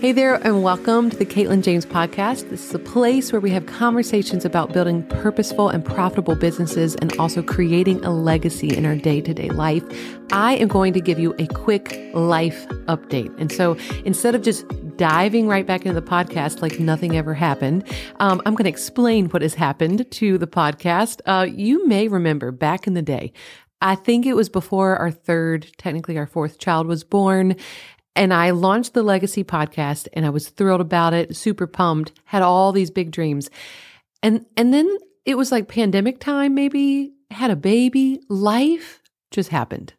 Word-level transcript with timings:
Hey 0.00 0.12
there, 0.12 0.36
and 0.36 0.62
welcome 0.62 1.10
to 1.10 1.16
the 1.16 1.26
Katelyn 1.26 1.60
James 1.60 1.84
Podcast. 1.84 2.50
This 2.50 2.68
is 2.68 2.72
a 2.72 2.78
place 2.78 3.32
where 3.32 3.40
we 3.40 3.50
have 3.50 3.66
conversations 3.66 4.44
about 4.44 4.72
building 4.72 5.02
purposeful 5.08 5.70
and 5.70 5.84
profitable 5.84 6.36
businesses 6.36 6.94
and 6.94 7.12
also 7.18 7.42
creating 7.42 8.04
a 8.04 8.12
legacy 8.12 8.68
in 8.76 8.86
our 8.86 8.94
day 8.94 9.20
to 9.20 9.34
day 9.34 9.48
life. 9.48 9.82
I 10.30 10.54
am 10.54 10.68
going 10.68 10.92
to 10.92 11.00
give 11.00 11.18
you 11.18 11.34
a 11.40 11.48
quick 11.48 11.98
life 12.14 12.68
update. 12.86 13.36
And 13.40 13.50
so 13.50 13.76
instead 14.04 14.36
of 14.36 14.42
just 14.42 14.64
diving 14.96 15.48
right 15.48 15.66
back 15.66 15.84
into 15.84 16.00
the 16.00 16.06
podcast 16.06 16.62
like 16.62 16.78
nothing 16.78 17.16
ever 17.16 17.34
happened, 17.34 17.82
um, 18.20 18.40
I'm 18.46 18.54
going 18.54 18.66
to 18.66 18.70
explain 18.70 19.26
what 19.30 19.42
has 19.42 19.54
happened 19.54 20.08
to 20.08 20.38
the 20.38 20.46
podcast. 20.46 21.22
Uh, 21.26 21.42
you 21.42 21.84
may 21.88 22.06
remember 22.06 22.52
back 22.52 22.86
in 22.86 22.94
the 22.94 23.02
day, 23.02 23.32
I 23.80 23.96
think 23.96 24.26
it 24.26 24.34
was 24.34 24.48
before 24.48 24.96
our 24.96 25.10
third, 25.10 25.72
technically 25.76 26.18
our 26.18 26.26
fourth 26.26 26.58
child 26.58 26.86
was 26.86 27.02
born. 27.02 27.56
And 28.18 28.34
I 28.34 28.50
launched 28.50 28.94
the 28.94 29.04
Legacy 29.04 29.44
podcast 29.44 30.08
and 30.12 30.26
I 30.26 30.30
was 30.30 30.48
thrilled 30.48 30.80
about 30.80 31.14
it, 31.14 31.36
super 31.36 31.68
pumped, 31.68 32.10
had 32.24 32.42
all 32.42 32.72
these 32.72 32.90
big 32.90 33.12
dreams. 33.12 33.48
And 34.24 34.44
and 34.56 34.74
then 34.74 34.98
it 35.24 35.36
was 35.36 35.52
like 35.52 35.68
pandemic 35.68 36.18
time 36.18 36.52
maybe, 36.52 37.12
had 37.30 37.52
a 37.52 37.56
baby, 37.56 38.18
life 38.28 39.00
just 39.30 39.50
happened. 39.50 39.92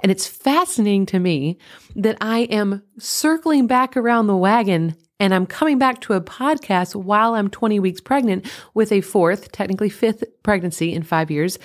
And 0.00 0.10
it's 0.10 0.26
fascinating 0.26 1.04
to 1.06 1.18
me 1.18 1.58
that 1.94 2.16
I 2.22 2.44
am 2.44 2.82
circling 2.98 3.66
back 3.66 3.98
around 3.98 4.28
the 4.28 4.36
wagon 4.36 4.96
and 5.20 5.34
I'm 5.34 5.44
coming 5.44 5.78
back 5.78 6.00
to 6.02 6.14
a 6.14 6.22
podcast 6.22 6.94
while 6.94 7.34
I'm 7.34 7.50
20 7.50 7.80
weeks 7.80 8.00
pregnant 8.00 8.50
with 8.72 8.92
a 8.92 9.02
fourth, 9.02 9.52
technically 9.52 9.90
fifth 9.90 10.24
pregnancy 10.42 10.94
in 10.94 11.02
5 11.02 11.30
years. 11.30 11.58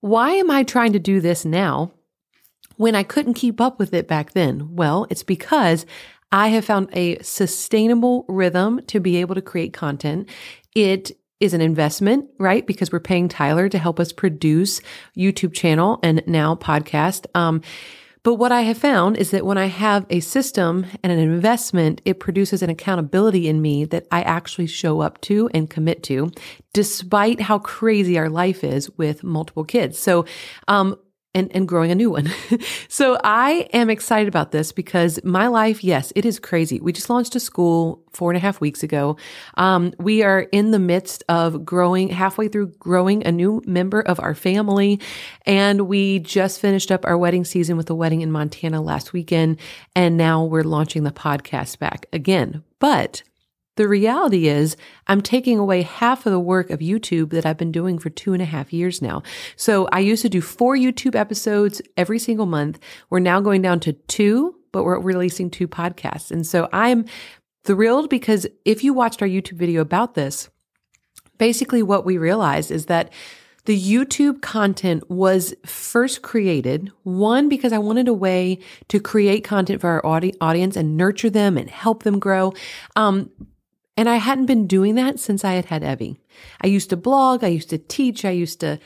Why 0.00 0.30
am 0.30 0.50
I 0.50 0.62
trying 0.62 0.94
to 0.94 0.98
do 0.98 1.20
this 1.20 1.44
now? 1.44 1.92
When 2.80 2.94
I 2.94 3.02
couldn't 3.02 3.34
keep 3.34 3.60
up 3.60 3.78
with 3.78 3.92
it 3.92 4.08
back 4.08 4.32
then? 4.32 4.74
Well, 4.74 5.06
it's 5.10 5.22
because 5.22 5.84
I 6.32 6.48
have 6.48 6.64
found 6.64 6.88
a 6.94 7.18
sustainable 7.22 8.24
rhythm 8.26 8.80
to 8.86 9.00
be 9.00 9.18
able 9.18 9.34
to 9.34 9.42
create 9.42 9.74
content. 9.74 10.30
It 10.74 11.12
is 11.40 11.52
an 11.52 11.60
investment, 11.60 12.30
right? 12.38 12.66
Because 12.66 12.90
we're 12.90 12.98
paying 12.98 13.28
Tyler 13.28 13.68
to 13.68 13.76
help 13.76 14.00
us 14.00 14.12
produce 14.12 14.80
YouTube 15.14 15.52
channel 15.52 16.00
and 16.02 16.22
now 16.26 16.54
podcast. 16.54 17.26
Um, 17.34 17.60
but 18.22 18.36
what 18.36 18.50
I 18.50 18.62
have 18.62 18.78
found 18.78 19.18
is 19.18 19.30
that 19.32 19.44
when 19.44 19.58
I 19.58 19.66
have 19.66 20.06
a 20.08 20.20
system 20.20 20.86
and 21.02 21.12
an 21.12 21.18
investment, 21.18 22.00
it 22.06 22.18
produces 22.18 22.62
an 22.62 22.70
accountability 22.70 23.46
in 23.46 23.60
me 23.60 23.84
that 23.84 24.06
I 24.10 24.22
actually 24.22 24.68
show 24.68 25.02
up 25.02 25.20
to 25.22 25.50
and 25.52 25.68
commit 25.68 26.02
to, 26.04 26.32
despite 26.72 27.42
how 27.42 27.58
crazy 27.58 28.16
our 28.16 28.30
life 28.30 28.64
is 28.64 28.90
with 28.96 29.22
multiple 29.22 29.64
kids. 29.64 29.98
So, 29.98 30.24
um, 30.66 30.96
and, 31.34 31.54
and 31.54 31.68
growing 31.68 31.90
a 31.90 31.94
new 31.94 32.10
one. 32.10 32.28
so 32.88 33.16
I 33.22 33.68
am 33.72 33.88
excited 33.88 34.28
about 34.28 34.50
this 34.50 34.72
because 34.72 35.20
my 35.22 35.46
life, 35.46 35.84
yes, 35.84 36.12
it 36.16 36.24
is 36.24 36.40
crazy. 36.40 36.80
We 36.80 36.92
just 36.92 37.08
launched 37.08 37.36
a 37.36 37.40
school 37.40 38.02
four 38.12 38.30
and 38.30 38.36
a 38.36 38.40
half 38.40 38.60
weeks 38.60 38.82
ago. 38.82 39.16
Um, 39.54 39.92
we 39.98 40.22
are 40.22 40.40
in 40.40 40.72
the 40.72 40.80
midst 40.80 41.22
of 41.28 41.64
growing, 41.64 42.08
halfway 42.08 42.48
through 42.48 42.72
growing 42.78 43.24
a 43.24 43.32
new 43.32 43.62
member 43.64 44.00
of 44.00 44.18
our 44.18 44.34
family. 44.34 45.00
And 45.46 45.82
we 45.82 46.18
just 46.18 46.60
finished 46.60 46.90
up 46.90 47.06
our 47.06 47.16
wedding 47.16 47.44
season 47.44 47.76
with 47.76 47.88
a 47.90 47.94
wedding 47.94 48.22
in 48.22 48.32
Montana 48.32 48.80
last 48.80 49.12
weekend. 49.12 49.58
And 49.94 50.16
now 50.16 50.44
we're 50.44 50.64
launching 50.64 51.04
the 51.04 51.12
podcast 51.12 51.78
back 51.78 52.06
again. 52.12 52.64
But 52.80 53.22
the 53.80 53.88
reality 53.88 54.46
is, 54.46 54.76
I'm 55.06 55.22
taking 55.22 55.58
away 55.58 55.80
half 55.80 56.26
of 56.26 56.32
the 56.32 56.38
work 56.38 56.68
of 56.68 56.80
YouTube 56.80 57.30
that 57.30 57.46
I've 57.46 57.56
been 57.56 57.72
doing 57.72 57.98
for 57.98 58.10
two 58.10 58.34
and 58.34 58.42
a 58.42 58.44
half 58.44 58.74
years 58.74 59.00
now. 59.00 59.22
So 59.56 59.88
I 59.90 60.00
used 60.00 60.20
to 60.20 60.28
do 60.28 60.42
four 60.42 60.76
YouTube 60.76 61.14
episodes 61.14 61.80
every 61.96 62.18
single 62.18 62.44
month. 62.44 62.78
We're 63.08 63.20
now 63.20 63.40
going 63.40 63.62
down 63.62 63.80
to 63.80 63.94
two, 63.94 64.54
but 64.70 64.84
we're 64.84 65.00
releasing 65.00 65.48
two 65.48 65.66
podcasts. 65.66 66.30
And 66.30 66.46
so 66.46 66.68
I'm 66.74 67.06
thrilled 67.64 68.10
because 68.10 68.46
if 68.66 68.84
you 68.84 68.92
watched 68.92 69.22
our 69.22 69.28
YouTube 69.28 69.56
video 69.56 69.80
about 69.80 70.12
this, 70.12 70.50
basically 71.38 71.82
what 71.82 72.04
we 72.04 72.18
realized 72.18 72.70
is 72.70 72.84
that 72.84 73.10
the 73.64 73.80
YouTube 73.80 74.42
content 74.42 75.08
was 75.08 75.54
first 75.64 76.20
created, 76.20 76.92
one, 77.04 77.48
because 77.48 77.72
I 77.72 77.78
wanted 77.78 78.08
a 78.08 78.12
way 78.12 78.58
to 78.88 79.00
create 79.00 79.42
content 79.42 79.80
for 79.80 79.88
our 79.88 80.04
audi- 80.04 80.34
audience 80.38 80.76
and 80.76 80.98
nurture 80.98 81.30
them 81.30 81.56
and 81.56 81.70
help 81.70 82.02
them 82.02 82.18
grow. 82.18 82.52
Um, 82.94 83.30
and 83.96 84.08
I 84.08 84.16
hadn't 84.16 84.46
been 84.46 84.66
doing 84.66 84.94
that 84.94 85.18
since 85.18 85.44
I 85.44 85.54
had 85.54 85.66
had 85.66 85.84
Evie. 85.84 86.20
I 86.60 86.66
used 86.66 86.90
to 86.90 86.96
blog, 86.96 87.44
I 87.44 87.48
used 87.48 87.70
to 87.70 87.78
teach, 87.78 88.24
I 88.24 88.30
used 88.30 88.60
to 88.60 88.78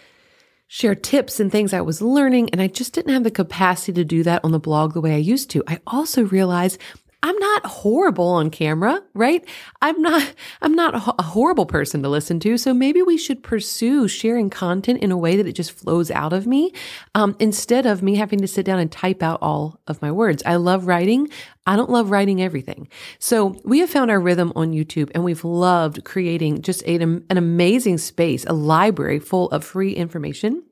share 0.66 0.94
tips 0.94 1.38
and 1.38 1.52
things 1.52 1.72
I 1.72 1.82
was 1.82 2.02
learning, 2.02 2.50
and 2.50 2.60
I 2.60 2.66
just 2.66 2.94
didn't 2.94 3.12
have 3.12 3.24
the 3.24 3.30
capacity 3.30 3.92
to 3.92 4.04
do 4.04 4.22
that 4.24 4.44
on 4.44 4.52
the 4.52 4.58
blog 4.58 4.94
the 4.94 5.00
way 5.00 5.14
I 5.14 5.18
used 5.18 5.50
to. 5.50 5.62
I 5.68 5.80
also 5.86 6.24
realized 6.24 6.80
I'm 7.24 7.38
not 7.38 7.64
horrible 7.64 8.28
on 8.28 8.50
camera, 8.50 9.02
right? 9.14 9.42
I'm 9.80 10.00
not, 10.02 10.34
I'm 10.60 10.74
not 10.74 10.94
a 10.94 11.22
horrible 11.22 11.64
person 11.64 12.02
to 12.02 12.08
listen 12.10 12.38
to. 12.40 12.58
So 12.58 12.74
maybe 12.74 13.00
we 13.00 13.16
should 13.16 13.42
pursue 13.42 14.08
sharing 14.08 14.50
content 14.50 15.00
in 15.00 15.10
a 15.10 15.16
way 15.16 15.36
that 15.36 15.46
it 15.46 15.54
just 15.54 15.72
flows 15.72 16.10
out 16.10 16.34
of 16.34 16.46
me, 16.46 16.74
um, 17.14 17.34
instead 17.40 17.86
of 17.86 18.02
me 18.02 18.16
having 18.16 18.40
to 18.40 18.46
sit 18.46 18.66
down 18.66 18.78
and 18.78 18.92
type 18.92 19.22
out 19.22 19.38
all 19.40 19.80
of 19.86 20.02
my 20.02 20.12
words. 20.12 20.42
I 20.44 20.56
love 20.56 20.86
writing. 20.86 21.30
I 21.64 21.76
don't 21.76 21.88
love 21.88 22.10
writing 22.10 22.42
everything. 22.42 22.88
So 23.18 23.58
we 23.64 23.78
have 23.78 23.88
found 23.88 24.10
our 24.10 24.20
rhythm 24.20 24.52
on 24.54 24.72
YouTube 24.72 25.10
and 25.14 25.24
we've 25.24 25.44
loved 25.44 26.04
creating 26.04 26.60
just 26.60 26.82
a, 26.82 26.96
an 26.96 27.24
amazing 27.30 27.96
space, 27.96 28.44
a 28.44 28.52
library 28.52 29.18
full 29.18 29.48
of 29.48 29.64
free 29.64 29.94
information. 29.94 30.62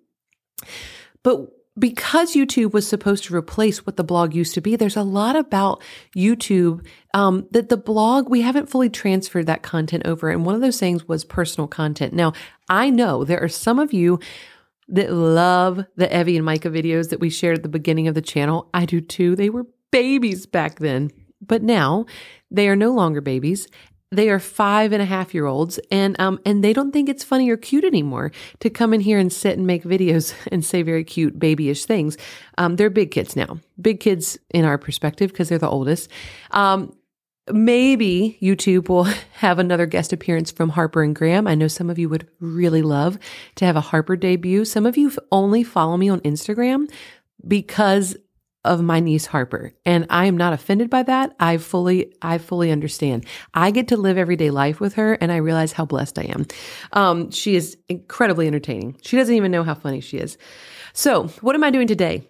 But 1.22 1.48
because 1.78 2.34
YouTube 2.34 2.72
was 2.72 2.86
supposed 2.86 3.24
to 3.24 3.34
replace 3.34 3.86
what 3.86 3.96
the 3.96 4.04
blog 4.04 4.34
used 4.34 4.54
to 4.54 4.60
be, 4.60 4.76
there's 4.76 4.96
a 4.96 5.02
lot 5.02 5.36
about 5.36 5.82
YouTube 6.14 6.86
um, 7.14 7.46
that 7.50 7.70
the 7.70 7.76
blog, 7.76 8.28
we 8.28 8.42
haven't 8.42 8.68
fully 8.68 8.90
transferred 8.90 9.46
that 9.46 9.62
content 9.62 10.06
over. 10.06 10.30
And 10.30 10.44
one 10.44 10.54
of 10.54 10.60
those 10.60 10.78
things 10.78 11.08
was 11.08 11.24
personal 11.24 11.66
content. 11.66 12.12
Now, 12.12 12.34
I 12.68 12.90
know 12.90 13.24
there 13.24 13.42
are 13.42 13.48
some 13.48 13.78
of 13.78 13.92
you 13.92 14.20
that 14.88 15.12
love 15.12 15.86
the 15.96 16.20
Evie 16.20 16.36
and 16.36 16.44
Micah 16.44 16.68
videos 16.68 17.08
that 17.08 17.20
we 17.20 17.30
shared 17.30 17.58
at 17.58 17.62
the 17.62 17.68
beginning 17.68 18.06
of 18.06 18.14
the 18.14 18.20
channel. 18.20 18.68
I 18.74 18.84
do 18.84 19.00
too. 19.00 19.34
They 19.34 19.48
were 19.48 19.66
babies 19.90 20.44
back 20.44 20.78
then. 20.78 21.10
But 21.40 21.62
now 21.62 22.06
they 22.50 22.68
are 22.68 22.76
no 22.76 22.92
longer 22.92 23.20
babies 23.20 23.66
they 24.12 24.28
are 24.28 24.38
five 24.38 24.92
and 24.92 25.02
a 25.02 25.06
half 25.06 25.34
year 25.34 25.46
olds 25.46 25.80
and 25.90 26.14
um 26.20 26.38
and 26.46 26.62
they 26.62 26.72
don't 26.72 26.92
think 26.92 27.08
it's 27.08 27.24
funny 27.24 27.50
or 27.50 27.56
cute 27.56 27.84
anymore 27.84 28.30
to 28.60 28.70
come 28.70 28.94
in 28.94 29.00
here 29.00 29.18
and 29.18 29.32
sit 29.32 29.56
and 29.56 29.66
make 29.66 29.82
videos 29.82 30.34
and 30.52 30.64
say 30.64 30.82
very 30.82 31.02
cute 31.02 31.38
babyish 31.38 31.84
things. 31.86 32.16
Um 32.58 32.76
they're 32.76 32.90
big 32.90 33.10
kids 33.10 33.34
now. 33.34 33.58
Big 33.80 33.98
kids 33.98 34.38
in 34.50 34.64
our 34.64 34.78
perspective 34.78 35.32
because 35.32 35.48
they're 35.48 35.58
the 35.58 35.68
oldest. 35.68 36.08
Um 36.52 36.94
maybe 37.50 38.38
youtube 38.40 38.88
will 38.88 39.02
have 39.32 39.58
another 39.58 39.84
guest 39.84 40.12
appearance 40.12 40.52
from 40.52 40.68
harper 40.68 41.02
and 41.02 41.16
graham. 41.16 41.48
I 41.48 41.56
know 41.56 41.66
some 41.66 41.90
of 41.90 41.98
you 41.98 42.08
would 42.08 42.28
really 42.38 42.82
love 42.82 43.18
to 43.56 43.64
have 43.64 43.74
a 43.74 43.80
harper 43.80 44.14
debut. 44.14 44.64
Some 44.64 44.86
of 44.86 44.96
you 44.96 45.10
only 45.32 45.64
follow 45.64 45.96
me 45.96 46.08
on 46.08 46.20
instagram 46.20 46.88
because 47.48 48.16
of 48.64 48.82
my 48.82 49.00
niece 49.00 49.26
Harper. 49.26 49.72
And 49.84 50.06
I 50.10 50.26
am 50.26 50.36
not 50.36 50.52
offended 50.52 50.88
by 50.88 51.02
that. 51.04 51.34
I 51.40 51.56
fully, 51.56 52.14
I 52.22 52.38
fully 52.38 52.70
understand. 52.70 53.26
I 53.54 53.70
get 53.70 53.88
to 53.88 53.96
live 53.96 54.18
everyday 54.18 54.50
life 54.50 54.80
with 54.80 54.94
her 54.94 55.14
and 55.14 55.32
I 55.32 55.36
realize 55.36 55.72
how 55.72 55.84
blessed 55.84 56.18
I 56.18 56.24
am. 56.24 56.46
Um, 56.92 57.30
she 57.30 57.56
is 57.56 57.76
incredibly 57.88 58.46
entertaining. 58.46 58.98
She 59.02 59.16
doesn't 59.16 59.34
even 59.34 59.50
know 59.50 59.64
how 59.64 59.74
funny 59.74 60.00
she 60.00 60.18
is. 60.18 60.38
So 60.92 61.28
what 61.40 61.54
am 61.54 61.64
I 61.64 61.70
doing 61.70 61.86
today? 61.86 62.28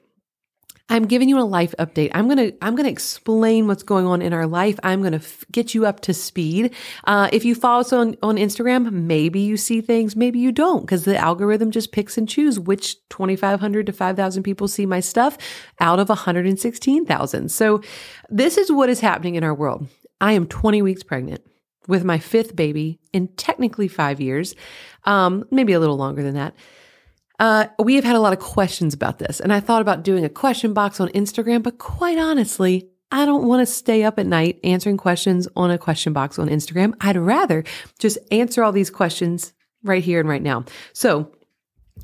I'm 0.93 1.07
giving 1.07 1.31
you 1.31 1.39
a 1.39 1.41
life 1.41 1.75
update. 1.79 2.11
I'm 2.13 2.29
going 2.29 2.37
to, 2.37 2.57
I'm 2.61 2.77
going 2.77 2.85
to 2.85 2.93
explain 2.93 3.67
what's 3.67 3.83
going 3.83 4.05
on 4.05 4.21
in 4.21 4.35
our 4.35 4.47
life. 4.47 4.79
I'm 4.83 5.01
going 5.01 5.13
to 5.13 5.21
f- 5.21 5.43
get 5.51 5.75
you 5.75 5.87
up 5.87 6.01
to 6.01 6.13
speed. 6.13 6.75
Uh, 7.05 7.31
if 7.33 7.47
you 7.47 7.55
follow 7.55 7.81
us 7.81 7.95
on, 7.95 8.15
on 8.23 8.37
Instagram, 8.37 8.93
maybe 8.93 9.41
you 9.41 9.57
see 9.57 9.81
things, 9.81 10.15
maybe 10.17 10.39
you 10.39 10.53
don't, 10.53 10.83
because 10.83 11.07
the 11.07 11.17
algorithm 11.17 11.71
just 11.71 11.93
picks 11.93 12.19
and 12.19 12.29
chooses 12.29 12.61
which 12.61 12.97
2,500 13.09 13.87
to 13.87 13.93
5,000 13.95 14.43
people 14.43 14.69
see 14.69 14.85
my 14.85 15.01
stuff 15.01 15.39
out 15.81 15.99
of 15.99 16.11
116,000. 16.11 17.49
So 17.51 17.81
this 18.29 18.59
is 18.59 18.71
what 18.71 18.91
is 18.91 19.01
happening 19.01 19.37
in 19.37 19.45
our 19.45 19.55
world. 19.55 19.87
I 20.21 20.33
am 20.33 20.47
20 20.47 20.83
weeks 20.83 21.03
pregnant 21.03 21.41
with 21.89 22.05
my 22.05 22.19
fifth 22.19 22.55
baby 22.55 23.01
in 23.15 23.29
technically 23.29 23.89
five 23.89 24.21
years, 24.21 24.55
um, 25.05 25.47
maybe 25.51 25.73
a 25.73 25.81
little 25.81 25.97
longer 25.97 26.23
than 26.23 26.35
that. 26.35 26.55
Uh, 27.43 27.67
we 27.81 27.97
have 27.97 28.05
had 28.05 28.15
a 28.15 28.21
lot 28.21 28.33
of 28.33 28.39
questions 28.39 28.95
about 28.95 29.19
this, 29.19 29.41
and 29.41 29.53
I 29.53 29.59
thought 29.59 29.83
about 29.83 30.05
doing 30.05 30.25
a 30.25 30.29
question 30.29 30.73
box 30.73 31.01
on 31.01 31.09
Instagram, 31.09 31.61
but 31.65 31.77
quite 31.77 32.17
honestly, 32.17 32.89
I 33.11 33.27
don't 33.27 33.49
want 33.49 33.67
to 33.67 33.67
stay 33.67 34.05
up 34.05 34.21
at 34.21 34.27
night 34.27 34.61
answering 34.63 34.97
questions 34.97 35.49
on 35.57 35.73
a 35.73 35.77
question 35.77 36.13
box 36.13 36.39
on 36.39 36.49
Instagram. 36.49 36.95
I'd 37.01 37.17
rather 37.17 37.65
just 37.99 38.17
answer 38.31 38.63
all 38.63 38.71
these 38.71 38.91
questions 38.91 39.55
right 39.83 40.05
here 40.05 40.21
and 40.21 40.29
right 40.29 40.41
now. 40.41 40.67
So, 40.93 41.33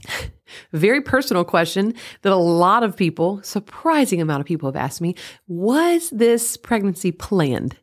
very 0.72 1.02
personal 1.02 1.44
question 1.44 1.94
that 2.22 2.32
a 2.32 2.36
lot 2.36 2.82
of 2.82 2.96
people, 2.96 3.40
surprising 3.44 4.20
amount 4.20 4.40
of 4.40 4.46
people 4.46 4.68
have 4.68 4.74
asked 4.74 5.00
me, 5.00 5.14
was 5.46 6.10
this 6.10 6.56
pregnancy 6.56 7.12
planned? 7.12 7.76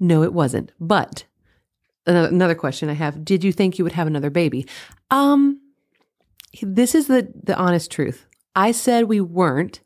No, 0.00 0.22
it 0.22 0.32
wasn't. 0.32 0.72
But 0.80 1.24
another 2.06 2.54
question 2.54 2.88
I 2.88 2.94
have, 2.94 3.22
did 3.22 3.44
you 3.44 3.52
think 3.52 3.76
you 3.76 3.84
would 3.84 3.92
have 3.92 4.06
another 4.06 4.30
baby? 4.30 4.66
Um, 5.10 5.60
this 6.62 6.94
is 6.94 7.06
the, 7.06 7.32
the 7.42 7.56
honest 7.56 7.90
truth. 7.90 8.26
I 8.54 8.72
said 8.72 9.04
we 9.04 9.20
weren't 9.20 9.80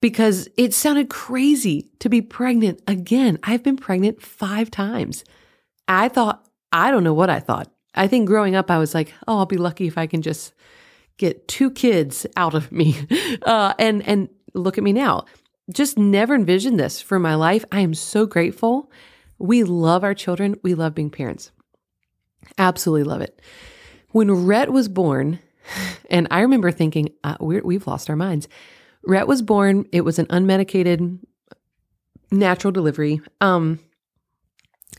because 0.00 0.48
it 0.56 0.74
sounded 0.74 1.08
crazy 1.08 1.90
to 1.98 2.08
be 2.08 2.20
pregnant 2.20 2.80
again. 2.86 3.38
I've 3.42 3.62
been 3.62 3.76
pregnant 3.76 4.22
five 4.22 4.70
times. 4.70 5.24
I 5.88 6.08
thought, 6.08 6.46
I 6.72 6.90
don't 6.90 7.04
know 7.04 7.14
what 7.14 7.30
I 7.30 7.40
thought. 7.40 7.70
I 7.94 8.06
think 8.06 8.26
growing 8.26 8.54
up, 8.54 8.70
I 8.70 8.78
was 8.78 8.94
like, 8.94 9.14
oh, 9.26 9.38
I'll 9.38 9.46
be 9.46 9.56
lucky 9.56 9.86
if 9.86 9.96
I 9.96 10.06
can 10.06 10.22
just 10.22 10.52
get 11.16 11.48
two 11.48 11.70
kids 11.70 12.26
out 12.36 12.54
of 12.54 12.70
me. 12.72 12.96
Uh, 13.44 13.74
and, 13.78 14.06
and 14.08 14.28
look 14.54 14.78
at 14.78 14.84
me 14.84 14.92
now. 14.92 15.24
Just 15.70 15.98
never 15.98 16.34
envisioned 16.34 16.80
this 16.80 17.02
for 17.02 17.18
my 17.18 17.34
life. 17.34 17.62
I 17.70 17.80
am 17.80 17.92
so 17.92 18.24
grateful. 18.24 18.90
We 19.38 19.64
love 19.64 20.02
our 20.02 20.14
children. 20.14 20.56
We 20.62 20.74
love 20.74 20.94
being 20.94 21.10
parents. 21.10 21.50
Absolutely 22.56 23.04
love 23.04 23.20
it. 23.20 23.42
When 24.12 24.46
Rhett 24.46 24.72
was 24.72 24.88
born, 24.88 25.40
and 26.10 26.28
I 26.30 26.40
remember 26.40 26.70
thinking, 26.70 27.10
uh, 27.22 27.36
we 27.40 27.74
have 27.74 27.86
lost 27.86 28.10
our 28.10 28.16
minds. 28.16 28.48
Rhett 29.02 29.26
was 29.26 29.42
born. 29.42 29.86
It 29.92 30.02
was 30.02 30.18
an 30.18 30.26
unmedicated 30.26 31.18
natural 32.30 32.72
delivery. 32.72 33.20
Um, 33.40 33.78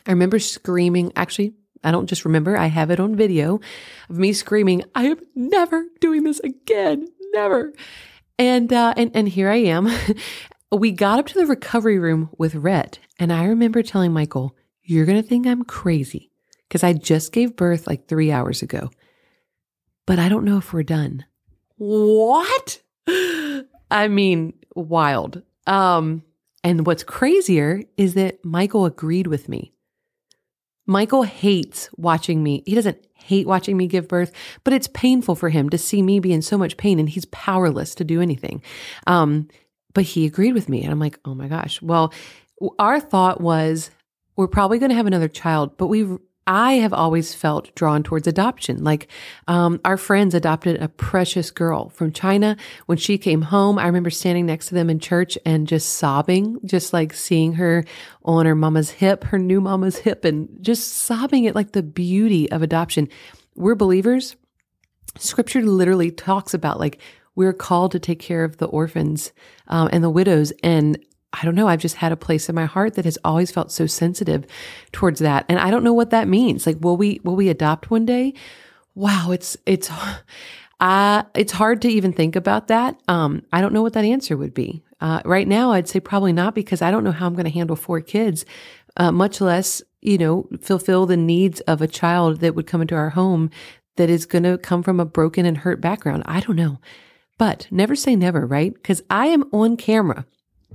I 0.05 0.11
remember 0.11 0.39
screaming. 0.39 1.11
Actually, 1.15 1.53
I 1.83 1.91
don't 1.91 2.07
just 2.07 2.25
remember, 2.25 2.57
I 2.57 2.67
have 2.67 2.89
it 2.89 2.99
on 2.99 3.15
video 3.15 3.59
of 4.09 4.17
me 4.17 4.33
screaming, 4.33 4.83
I 4.95 5.05
am 5.05 5.19
never 5.35 5.85
doing 6.01 6.23
this 6.23 6.39
again. 6.39 7.07
Never. 7.33 7.73
And 8.39 8.73
uh, 8.73 8.93
and 8.97 9.11
and 9.13 9.29
here 9.29 9.49
I 9.49 9.57
am. 9.57 9.89
we 10.71 10.91
got 10.91 11.19
up 11.19 11.27
to 11.27 11.39
the 11.39 11.45
recovery 11.45 11.99
room 11.99 12.29
with 12.37 12.55
Rhett, 12.55 12.99
and 13.19 13.31
I 13.31 13.45
remember 13.45 13.81
telling 13.81 14.11
Michael, 14.11 14.55
"You're 14.83 15.05
gonna 15.05 15.23
think 15.23 15.47
I'm 15.47 15.63
crazy 15.63 16.31
because 16.67 16.83
I 16.83 16.93
just 16.93 17.31
gave 17.31 17.55
birth 17.55 17.87
like 17.87 18.07
three 18.07 18.31
hours 18.31 18.61
ago, 18.61 18.89
but 20.05 20.19
I 20.19 20.29
don't 20.29 20.45
know 20.45 20.57
if 20.57 20.73
we're 20.73 20.83
done." 20.83 21.25
What? 21.77 22.81
I 23.07 24.07
mean, 24.07 24.53
wild. 24.75 25.41
Um, 25.67 26.23
and 26.63 26.85
what's 26.85 27.03
crazier 27.03 27.83
is 27.97 28.15
that 28.15 28.43
Michael 28.43 28.85
agreed 28.85 29.27
with 29.27 29.49
me. 29.49 29.71
Michael 30.87 31.23
hates 31.23 31.89
watching 31.97 32.43
me. 32.43 32.63
He 32.65 32.75
doesn't 32.75 33.05
hate 33.13 33.47
watching 33.47 33.75
me 33.75 33.87
give 33.87 34.07
birth, 34.07 34.31
but 34.63 34.73
it's 34.73 34.87
painful 34.87 35.35
for 35.35 35.49
him 35.49 35.69
to 35.69 35.77
see 35.77 36.01
me 36.01 36.19
be 36.19 36.31
in 36.31 36.41
so 36.41 36.57
much 36.57 36.77
pain 36.77 36.99
and 36.99 37.09
he's 37.09 37.25
powerless 37.25 37.95
to 37.95 38.03
do 38.03 38.21
anything. 38.21 38.61
Um, 39.07 39.47
but 39.93 40.03
he 40.03 40.25
agreed 40.25 40.53
with 40.53 40.69
me. 40.69 40.83
And 40.83 40.91
I'm 40.91 40.99
like, 40.99 41.19
oh 41.25 41.33
my 41.33 41.47
gosh. 41.47 41.81
Well, 41.81 42.13
our 42.77 42.99
thought 42.99 43.41
was 43.41 43.89
we're 44.35 44.47
probably 44.47 44.77
going 44.77 44.89
to 44.89 44.95
have 44.95 45.07
another 45.07 45.27
child, 45.27 45.77
but 45.77 45.87
we 45.87 46.17
I 46.47 46.73
have 46.73 46.93
always 46.93 47.33
felt 47.33 47.73
drawn 47.73 48.03
towards 48.03 48.27
adoption. 48.27 48.83
Like 48.83 49.07
um, 49.47 49.81
our 49.83 49.97
friends 49.97 50.35
adopted 50.35 50.81
a 50.81 50.87
precious 50.87 51.49
girl 51.49 51.89
from 51.89 52.11
China. 52.11 52.55
When 52.85 52.99
she 52.99 53.17
came 53.17 53.41
home, 53.41 53.79
I 53.79 53.87
remember 53.87 54.11
standing 54.11 54.45
next 54.45 54.67
to 54.67 54.75
them 54.75 54.89
in 54.89 54.99
church 54.99 55.37
and 55.43 55.67
just 55.67 55.95
sobbing, 55.95 56.59
just 56.63 56.93
like 56.93 57.13
seeing 57.13 57.53
her 57.53 57.83
on 58.23 58.45
her 58.45 58.53
mama's 58.53 58.91
hip, 58.91 59.23
her 59.25 59.39
new 59.39 59.59
mama's 59.59 59.97
hip, 59.97 60.23
and 60.23 60.47
just 60.61 60.93
sobbing 60.93 61.47
at 61.47 61.55
like 61.55 61.71
the 61.71 61.83
beauty 61.83 62.51
of 62.51 62.61
adoption. 62.61 63.09
We're 63.55 63.75
believers. 63.75 64.35
Scripture 65.17 65.63
literally 65.63 66.11
talks 66.11 66.53
about 66.53 66.79
like 66.79 66.99
we're 67.35 67.53
called 67.53 67.91
to 67.91 67.99
take 67.99 68.19
care 68.19 68.43
of 68.43 68.57
the 68.57 68.67
orphans 68.67 69.33
um, 69.67 69.89
and 69.91 70.03
the 70.03 70.09
widows. 70.09 70.53
And 70.63 71.03
I 71.35 71.43
don't 71.43 71.55
know. 71.55 71.67
I've 71.67 71.79
just 71.79 71.95
had 71.95 72.11
a 72.11 72.17
place 72.17 72.47
in 72.49 72.55
my 72.55 72.65
heart 72.65 72.95
that 72.95 73.05
has 73.05 73.17
always 73.23 73.51
felt 73.51 73.71
so 73.71 73.85
sensitive 73.85 74.45
towards 74.91 75.19
that. 75.19 75.45
And 75.49 75.59
I 75.59 75.69
don't 75.69 75.83
know 75.83 75.93
what 75.93 76.11
that 76.11 76.27
means. 76.27 76.65
Like, 76.65 76.77
will 76.79 76.97
we, 76.97 77.19
will 77.23 77.35
we 77.35 77.49
adopt 77.49 77.91
one 77.91 78.05
day? 78.05 78.33
Wow. 78.95 79.31
It's, 79.31 79.57
it's, 79.65 79.91
uh, 80.79 81.23
it's 81.33 81.51
hard 81.51 81.81
to 81.81 81.89
even 81.89 82.13
think 82.13 82.35
about 82.35 82.67
that. 82.67 82.99
Um, 83.07 83.43
I 83.51 83.61
don't 83.61 83.73
know 83.73 83.81
what 83.81 83.93
that 83.93 84.05
answer 84.05 84.37
would 84.37 84.53
be. 84.53 84.83
Uh, 85.01 85.21
right 85.25 85.47
now, 85.47 85.71
I'd 85.71 85.89
say 85.89 85.99
probably 85.99 86.33
not 86.33 86.55
because 86.55 86.81
I 86.81 86.89
don't 86.89 87.03
know 87.03 87.11
how 87.11 87.27
I'm 87.27 87.33
going 87.33 87.45
to 87.45 87.51
handle 87.51 87.75
four 87.75 87.99
kids, 87.99 88.45
uh, 88.97 89.11
much 89.11 89.41
less, 89.41 89.81
you 90.01 90.17
know, 90.17 90.47
fulfill 90.61 91.05
the 91.05 91.17
needs 91.17 91.59
of 91.61 91.81
a 91.81 91.87
child 91.87 92.39
that 92.39 92.55
would 92.55 92.67
come 92.67 92.81
into 92.81 92.95
our 92.95 93.09
home 93.09 93.49
that 93.97 94.09
is 94.09 94.25
going 94.25 94.43
to 94.43 94.57
come 94.57 94.83
from 94.83 94.99
a 94.99 95.05
broken 95.05 95.45
and 95.45 95.57
hurt 95.57 95.81
background. 95.81 96.23
I 96.25 96.39
don't 96.39 96.55
know. 96.55 96.79
But 97.37 97.67
never 97.69 97.95
say 97.95 98.15
never, 98.15 98.45
right? 98.45 98.73
Because 98.73 99.03
I 99.09 99.27
am 99.27 99.43
on 99.51 99.75
camera 99.75 100.25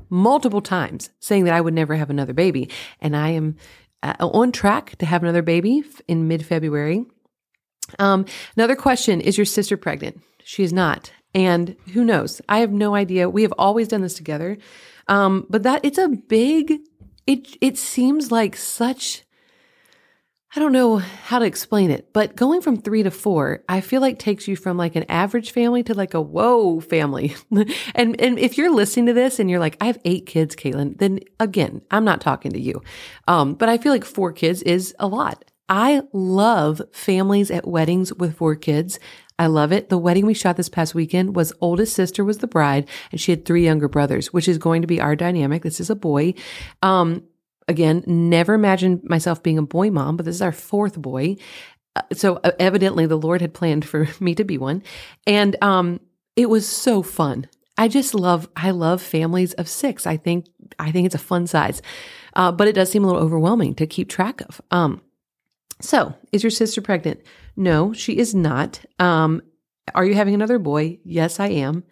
multiple 0.09 0.61
times 0.61 1.11
saying 1.21 1.45
that 1.45 1.55
I 1.55 1.61
would 1.61 1.75
never 1.75 1.97
have 1.97 2.11
another 2.11 2.33
baby. 2.33 2.69
And 3.01 3.17
I 3.17 3.31
am 3.31 3.57
uh, 4.03 4.15
on 4.21 4.53
track 4.53 4.97
to 4.99 5.07
have 5.07 5.23
another 5.23 5.43
baby 5.43 5.85
in 6.09 6.29
mid 6.29 6.45
February. 6.45 7.05
Um, 7.99 8.25
another 8.57 8.77
question 8.77 9.21
Is 9.21 9.37
your 9.37 9.45
sister 9.45 9.77
pregnant? 9.77 10.21
She 10.45 10.63
is 10.63 10.73
not. 10.73 11.13
And 11.35 11.77
who 11.93 12.05
knows? 12.05 12.41
I 12.49 12.59
have 12.59 12.73
no 12.73 12.95
idea. 12.95 13.29
We 13.29 13.43
have 13.43 13.55
always 13.57 13.89
done 13.89 14.03
this 14.03 14.15
together. 14.15 14.59
Um, 15.07 15.47
but 15.49 15.63
that 15.63 15.85
it's 15.85 15.99
a 15.99 16.09
big, 16.09 16.81
it, 17.27 17.57
it 17.61 17.79
seems 17.79 18.33
like 18.33 18.57
such 18.57 19.23
I 20.55 20.59
don't 20.59 20.73
know 20.73 20.97
how 20.97 21.39
to 21.39 21.45
explain 21.45 21.93
it, 21.93 22.13
but 22.13 22.35
going 22.35 22.61
from 22.61 22.77
three 22.77 23.05
to 23.05 23.13
four, 23.13 23.63
I 23.69 23.81
feel 23.81 24.01
like 24.01 24.19
takes 24.19 24.49
you 24.49 24.57
from 24.57 24.77
like 24.77 24.97
an 24.97 25.05
average 25.09 25.53
family 25.53 25.85
to 25.85 25.95
like 25.95 26.13
a 26.13 26.21
whoa 26.21 26.81
family. 26.81 27.37
and 27.95 28.21
and 28.21 28.37
if 28.37 28.59
you're 28.59 28.75
listening 28.75 29.07
to 29.07 29.13
this 29.13 29.39
and 29.39 29.49
you're 29.49 29.61
like, 29.61 29.77
I 29.81 29.87
have 29.87 30.01
eight 30.05 30.27
kids, 30.27 30.57
Katelyn, 30.57 30.99
then 30.99 31.21
again, 31.39 31.83
I'm 31.93 32.05
not 32.05 32.21
talking 32.21 32.51
to 32.53 32.61
you. 32.61 32.83
Um, 33.29 33.55
but 33.55 33.69
I 33.69 33.79
feel 33.79 33.93
like 33.93 34.05
four 34.05 34.33
kids 34.33 34.61
is 34.63 34.93
a 34.99 35.07
lot. 35.07 35.45
I 35.69 36.03
love 36.13 36.83
families 36.91 37.53
at 37.53 37.69
weddings 37.69 38.13
with 38.13 38.37
four 38.37 38.57
kids. 38.57 38.99
I 39.39 39.47
love 39.47 39.73
it. 39.73 39.89
The 39.89 39.99
wedding 39.99 40.27
we 40.27 40.35
shot 40.35 40.57
this 40.57 40.69
past 40.69 40.97
weekend 40.97 41.37
was 41.37 41.53
oldest 41.61 41.95
sister 41.95 42.25
was 42.25 42.39
the 42.39 42.49
bride 42.49 42.89
and 43.13 43.21
she 43.21 43.31
had 43.31 43.45
three 43.45 43.65
younger 43.65 43.89
brothers, 43.89 44.33
which 44.33 44.49
is 44.49 44.59
going 44.59 44.83
to 44.83 44.89
be 44.89 45.01
our 45.01 45.15
dynamic. 45.15 45.63
This 45.63 45.79
is 45.79 45.91
a 45.91 45.95
boy. 45.95 46.35
Um, 46.83 47.23
again, 47.71 48.03
never 48.07 48.55
imagined 48.55 49.05
myself 49.05 49.43
being 49.43 49.57
a 49.57 49.63
boy 49.63 49.91
mom, 49.91 50.17
but 50.17 50.27
this 50.27 50.35
is 50.35 50.43
our 50.43 50.53
fourth 50.53 51.01
boy. 51.01 51.37
Uh, 51.95 52.03
so 52.13 52.41
uh, 52.43 52.51
evidently 52.59 53.07
the 53.07 53.17
Lord 53.17 53.41
had 53.41 53.55
planned 53.55 53.85
for 53.85 54.09
me 54.21 54.35
to 54.35 54.45
be 54.45 54.59
one. 54.59 54.83
And 55.27 55.57
um, 55.63 56.01
it 56.37 56.51
was 56.51 56.69
so 56.69 57.03
fun. 57.03 57.49
I 57.79 57.89
just 57.89 58.13
love, 58.15 58.49
I 58.57 58.73
love 58.73 59.01
families 59.01 59.55
of 59.55 59.69
six. 59.69 60.07
I 60.07 60.17
think, 60.17 60.47
I 60.79 60.91
think 60.91 61.07
it's 61.07 61.15
a 61.15 61.19
fun 61.19 61.47
size. 61.47 61.81
Uh, 62.35 62.53
but 62.53 62.69
it 62.69 62.75
does 62.75 62.91
seem 62.91 63.05
a 63.05 63.07
little 63.07 63.23
overwhelming 63.23 63.75
to 63.77 63.87
keep 63.87 64.09
track 64.09 64.43
of. 64.43 64.61
Um, 64.71 65.01
so 65.81 66.15
is 66.33 66.43
your 66.43 66.51
sister 66.51 66.83
pregnant? 66.83 67.21
No, 67.57 67.93
she 67.93 68.19
is 68.19 68.35
not. 68.35 68.85
Um, 68.99 69.43
are 69.95 70.05
you 70.05 70.15
having 70.15 70.35
another 70.35 70.59
boy? 70.59 70.99
Yes, 71.05 71.41
I 71.41 71.49
am. 71.49 71.85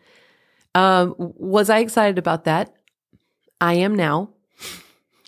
Um, 0.75 1.15
was 1.17 1.71
I 1.71 1.79
excited 1.79 2.19
about 2.19 2.45
that? 2.45 2.75
I 3.61 3.75
am 3.75 3.95
now. 3.95 4.31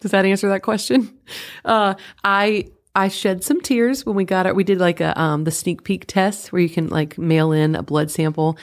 Does 0.00 0.10
that 0.12 0.24
answer 0.24 0.48
that 0.48 0.62
question? 0.62 1.16
Uh, 1.64 1.94
I 2.24 2.68
I 2.94 3.08
shed 3.08 3.44
some 3.44 3.60
tears 3.60 4.04
when 4.04 4.16
we 4.16 4.24
got 4.24 4.46
it. 4.46 4.56
We 4.56 4.64
did 4.64 4.78
like 4.78 5.00
a 5.00 5.18
um, 5.20 5.44
the 5.44 5.50
sneak 5.50 5.84
peek 5.84 6.06
test 6.06 6.52
where 6.52 6.60
you 6.60 6.68
can 6.68 6.88
like 6.88 7.18
mail 7.18 7.52
in 7.52 7.76
a 7.76 7.82
blood 7.82 8.10
sample, 8.10 8.58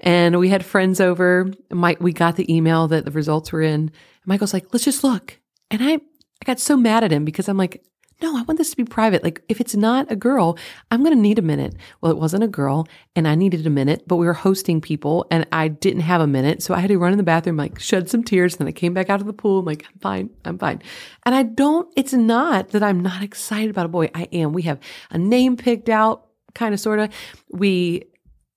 and 0.00 0.38
we 0.38 0.48
had 0.48 0.64
friends 0.64 1.00
over. 1.00 1.52
Mike, 1.70 2.00
we 2.00 2.12
got 2.12 2.36
the 2.36 2.52
email 2.52 2.88
that 2.88 3.04
the 3.04 3.10
results 3.10 3.52
were 3.52 3.62
in. 3.62 3.90
Michael's 4.24 4.52
like, 4.52 4.72
"Let's 4.72 4.84
just 4.84 5.04
look," 5.04 5.38
and 5.70 5.82
I 5.82 5.92
I 5.92 6.44
got 6.44 6.58
so 6.58 6.76
mad 6.76 7.04
at 7.04 7.12
him 7.12 7.24
because 7.24 7.48
I'm 7.48 7.56
like, 7.56 7.84
no, 8.20 8.36
I 8.36 8.42
want 8.42 8.58
this 8.58 8.70
to 8.70 8.76
be 8.76 8.84
private. 8.84 9.22
Like, 9.22 9.42
if 9.48 9.60
it's 9.60 9.76
not 9.76 10.10
a 10.10 10.16
girl, 10.16 10.58
I'm 10.90 11.04
going 11.04 11.14
to 11.14 11.20
need 11.20 11.38
a 11.38 11.42
minute. 11.42 11.76
Well, 12.00 12.10
it 12.10 12.18
wasn't 12.18 12.42
a 12.42 12.48
girl 12.48 12.88
and 13.14 13.28
I 13.28 13.36
needed 13.36 13.64
a 13.66 13.70
minute, 13.70 14.04
but 14.08 14.16
we 14.16 14.26
were 14.26 14.34
hosting 14.34 14.80
people 14.80 15.26
and 15.30 15.46
I 15.52 15.68
didn't 15.68 16.02
have 16.02 16.20
a 16.20 16.26
minute. 16.26 16.62
So 16.62 16.74
I 16.74 16.80
had 16.80 16.88
to 16.88 16.98
run 16.98 17.12
in 17.12 17.18
the 17.18 17.22
bathroom, 17.22 17.56
like 17.56 17.78
shed 17.78 18.10
some 18.10 18.24
tears. 18.24 18.54
And 18.54 18.60
then 18.60 18.68
I 18.68 18.72
came 18.72 18.92
back 18.92 19.08
out 19.08 19.20
of 19.20 19.26
the 19.26 19.32
pool. 19.32 19.60
I'm 19.60 19.66
like, 19.66 19.86
I'm 19.88 19.98
fine. 20.00 20.30
I'm 20.44 20.58
fine. 20.58 20.82
And 21.24 21.34
I 21.34 21.44
don't, 21.44 21.92
it's 21.96 22.12
not 22.12 22.70
that 22.70 22.82
I'm 22.82 23.00
not 23.00 23.22
excited 23.22 23.70
about 23.70 23.86
a 23.86 23.90
boy. 23.90 24.10
I 24.14 24.24
am. 24.32 24.52
We 24.52 24.62
have 24.62 24.80
a 25.10 25.18
name 25.18 25.56
picked 25.56 25.88
out, 25.88 26.26
kind 26.54 26.74
of, 26.74 26.80
sort 26.80 26.98
of. 26.98 27.10
We, 27.50 28.04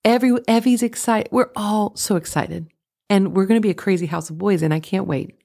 every, 0.03 0.31
Evie's 0.47 0.81
excited. 0.81 1.31
We're 1.31 1.51
all 1.55 1.95
so 1.95 2.15
excited. 2.15 2.67
And 3.11 3.35
we're 3.35 3.45
going 3.45 3.59
to 3.59 3.65
be 3.65 3.69
a 3.69 3.75
crazy 3.75 4.07
house 4.07 4.29
of 4.31 4.39
boys 4.39 4.63
and 4.63 4.73
I 4.73 4.79
can't 4.79 5.05
wait. 5.05 5.37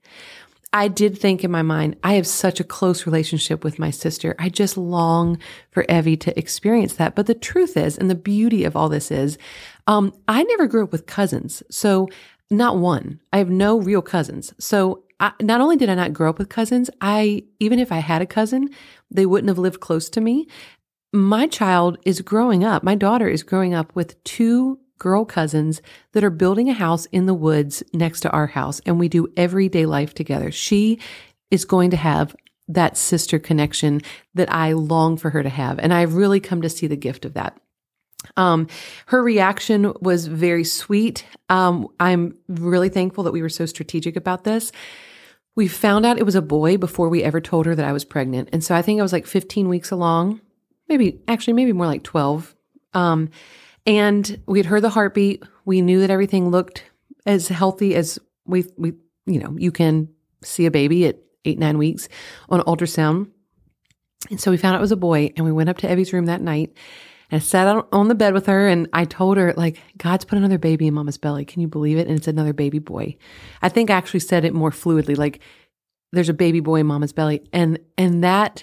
I 0.72 0.88
did 0.88 1.18
think 1.18 1.42
in 1.42 1.50
my 1.50 1.62
mind, 1.62 1.96
I 2.02 2.14
have 2.14 2.26
such 2.26 2.60
a 2.60 2.64
close 2.64 3.06
relationship 3.06 3.64
with 3.64 3.78
my 3.78 3.90
sister. 3.90 4.34
I 4.38 4.48
just 4.48 4.76
long 4.76 5.38
for 5.70 5.84
Evie 5.88 6.16
to 6.18 6.38
experience 6.38 6.94
that. 6.94 7.14
But 7.14 7.26
the 7.26 7.34
truth 7.34 7.76
is, 7.76 7.96
and 7.96 8.10
the 8.10 8.14
beauty 8.14 8.64
of 8.64 8.76
all 8.76 8.88
this 8.88 9.10
is, 9.10 9.38
um, 9.86 10.12
I 10.28 10.42
never 10.42 10.66
grew 10.66 10.84
up 10.84 10.92
with 10.92 11.06
cousins. 11.06 11.62
So 11.70 12.08
not 12.50 12.76
one. 12.76 13.20
I 13.32 13.38
have 13.38 13.50
no 13.50 13.80
real 13.80 14.02
cousins. 14.02 14.52
So 14.58 15.04
I, 15.18 15.32
not 15.40 15.60
only 15.60 15.76
did 15.76 15.88
I 15.88 15.94
not 15.94 16.12
grow 16.12 16.30
up 16.30 16.38
with 16.38 16.48
cousins, 16.48 16.90
I, 17.00 17.44
even 17.58 17.78
if 17.78 17.90
I 17.90 17.98
had 17.98 18.20
a 18.20 18.26
cousin, 18.26 18.68
they 19.10 19.26
wouldn't 19.26 19.48
have 19.48 19.58
lived 19.58 19.80
close 19.80 20.10
to 20.10 20.20
me. 20.20 20.46
My 21.12 21.46
child 21.46 21.96
is 22.04 22.20
growing 22.20 22.64
up. 22.64 22.82
My 22.82 22.94
daughter 22.94 23.28
is 23.28 23.42
growing 23.42 23.72
up 23.72 23.94
with 23.94 24.22
two 24.24 24.78
girl 24.98 25.24
cousins 25.24 25.82
that 26.12 26.24
are 26.24 26.30
building 26.30 26.68
a 26.68 26.74
house 26.74 27.06
in 27.06 27.26
the 27.26 27.34
woods 27.34 27.82
next 27.92 28.20
to 28.20 28.30
our 28.30 28.46
house, 28.46 28.80
and 28.86 28.98
we 28.98 29.08
do 29.08 29.32
everyday 29.36 29.86
life 29.86 30.14
together. 30.14 30.50
She 30.50 30.98
is 31.50 31.64
going 31.64 31.90
to 31.90 31.96
have 31.96 32.34
that 32.68 32.96
sister 32.96 33.38
connection 33.38 34.02
that 34.34 34.52
I 34.52 34.72
long 34.72 35.16
for 35.16 35.30
her 35.30 35.42
to 35.42 35.48
have. 35.48 35.78
And 35.78 35.94
I've 35.94 36.14
really 36.14 36.40
come 36.40 36.62
to 36.62 36.68
see 36.68 36.86
the 36.86 36.96
gift 36.96 37.24
of 37.24 37.34
that. 37.34 37.56
Um, 38.36 38.66
her 39.06 39.22
reaction 39.22 39.92
was 40.00 40.26
very 40.26 40.64
sweet. 40.64 41.24
Um, 41.48 41.88
I'm 42.00 42.36
really 42.48 42.88
thankful 42.88 43.24
that 43.24 43.32
we 43.32 43.42
were 43.42 43.48
so 43.48 43.66
strategic 43.66 44.16
about 44.16 44.44
this. 44.44 44.72
We 45.54 45.68
found 45.68 46.04
out 46.04 46.18
it 46.18 46.26
was 46.26 46.34
a 46.34 46.42
boy 46.42 46.76
before 46.76 47.08
we 47.08 47.22
ever 47.22 47.40
told 47.40 47.66
her 47.66 47.74
that 47.74 47.86
I 47.86 47.92
was 47.92 48.04
pregnant. 48.04 48.50
And 48.52 48.64
so 48.64 48.74
I 48.74 48.82
think 48.82 48.98
I 48.98 49.02
was 49.02 49.12
like 49.12 49.26
15 49.26 49.68
weeks 49.68 49.90
along, 49.90 50.40
maybe, 50.88 51.20
actually, 51.28 51.54
maybe 51.54 51.72
more 51.72 51.86
like 51.86 52.02
12. 52.02 52.54
Um, 52.94 53.30
and 53.86 54.42
we 54.46 54.58
had 54.58 54.66
heard 54.66 54.82
the 54.82 54.90
heartbeat. 54.90 55.42
We 55.64 55.80
knew 55.80 56.00
that 56.00 56.10
everything 56.10 56.50
looked 56.50 56.84
as 57.24 57.48
healthy 57.48 57.94
as 57.94 58.18
we, 58.44 58.64
we, 58.76 58.92
you 59.26 59.40
know, 59.40 59.54
you 59.58 59.72
can 59.72 60.08
see 60.42 60.66
a 60.66 60.70
baby 60.70 61.06
at 61.06 61.18
eight, 61.44 61.58
nine 61.58 61.78
weeks 61.78 62.08
on 62.48 62.60
ultrasound. 62.60 63.30
And 64.30 64.40
so 64.40 64.50
we 64.50 64.56
found 64.56 64.74
out 64.74 64.78
it 64.78 64.82
was 64.82 64.92
a 64.92 64.96
boy 64.96 65.32
and 65.36 65.44
we 65.44 65.52
went 65.52 65.68
up 65.68 65.78
to 65.78 65.90
Evie's 65.90 66.12
room 66.12 66.26
that 66.26 66.40
night 66.40 66.76
and 67.30 67.40
I 67.40 67.44
sat 67.44 67.84
on 67.92 68.08
the 68.08 68.14
bed 68.14 68.34
with 68.34 68.46
her 68.46 68.68
and 68.68 68.88
I 68.92 69.04
told 69.04 69.36
her, 69.36 69.52
like, 69.56 69.78
God's 69.98 70.24
put 70.24 70.38
another 70.38 70.58
baby 70.58 70.86
in 70.86 70.94
mama's 70.94 71.18
belly. 71.18 71.44
Can 71.44 71.60
you 71.60 71.68
believe 71.68 71.98
it? 71.98 72.06
And 72.06 72.16
it's 72.16 72.28
another 72.28 72.52
baby 72.52 72.78
boy. 72.78 73.16
I 73.62 73.68
think 73.68 73.90
I 73.90 73.96
actually 73.96 74.20
said 74.20 74.44
it 74.44 74.54
more 74.54 74.70
fluidly, 74.70 75.16
like, 75.16 75.40
there's 76.12 76.28
a 76.28 76.34
baby 76.34 76.60
boy 76.60 76.76
in 76.76 76.86
mama's 76.86 77.12
belly. 77.12 77.42
And, 77.52 77.80
and 77.98 78.22
that 78.22 78.62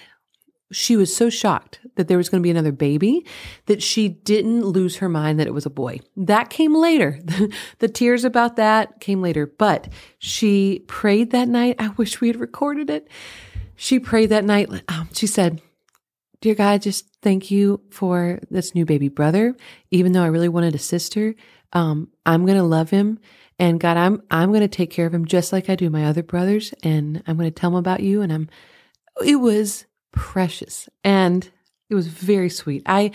she 0.74 0.98
was 0.98 1.16
so 1.16 1.30
shocked 1.30 1.80
that 1.96 2.08
there 2.08 2.18
was 2.18 2.30
going 2.30 2.42
to 2.42 2.44
be 2.44 2.52
another 2.52 2.72
baby 2.72 3.26
that 3.68 3.82
she 3.82 4.10
didn't 4.10 4.66
lose 4.66 4.98
her 4.98 5.08
mind 5.08 5.40
that 5.40 5.48
it 5.48 5.54
was 5.54 5.66
a 5.66 5.70
boy. 5.70 6.00
That 6.18 6.50
came 6.50 6.76
later. 6.76 7.20
the 7.80 7.88
tears 7.88 8.26
about 8.26 8.56
that 8.56 9.00
came 9.00 9.22
later, 9.22 9.46
but 9.46 9.88
she 10.18 10.84
prayed 10.88 11.32
that 11.32 11.48
night. 11.48 11.76
I 11.80 11.90
wish 11.90 12.20
we 12.20 12.28
had 12.28 12.40
recorded 12.40 12.90
it. 12.90 13.08
She 13.76 14.00
prayed 14.00 14.30
that 14.30 14.46
night. 14.46 14.70
Um, 14.88 15.10
she 15.14 15.28
said, 15.28 15.62
Dear 16.42 16.56
God, 16.56 16.82
just 16.82 17.08
thank 17.22 17.52
you 17.52 17.82
for 17.90 18.40
this 18.52 18.76
new 18.76 18.86
baby 18.86 19.08
brother. 19.08 19.56
Even 19.92 20.12
though 20.12 20.24
I 20.24 20.28
really 20.28 20.50
wanted 20.50 20.76
a 20.76 20.80
sister, 20.80 21.36
um, 21.72 22.10
I'm 22.26 22.46
going 22.46 22.58
to 22.58 22.64
love 22.64 22.90
him. 22.90 23.20
And 23.60 23.80
God, 23.80 23.96
I'm, 23.98 24.22
I'm 24.30 24.50
going 24.50 24.62
to 24.62 24.68
take 24.68 24.92
care 24.92 25.06
of 25.06 25.14
him 25.14 25.26
just 25.26 25.54
like 25.54 25.70
I 25.70 25.76
do 25.76 25.90
my 25.90 26.06
other 26.06 26.24
brothers. 26.24 26.74
And 26.84 27.24
I'm 27.28 27.38
going 27.38 27.50
to 27.50 27.60
tell 27.60 27.70
him 27.70 27.78
about 27.78 28.02
you. 28.02 28.22
And 28.22 28.34
I'm, 28.34 28.50
it 29.26 29.38
was 29.38 29.86
precious 30.14 30.88
and 31.04 31.50
it 31.90 31.96
was 31.96 32.08
very 32.08 32.50
sweet. 32.50 32.84
I 32.86 33.12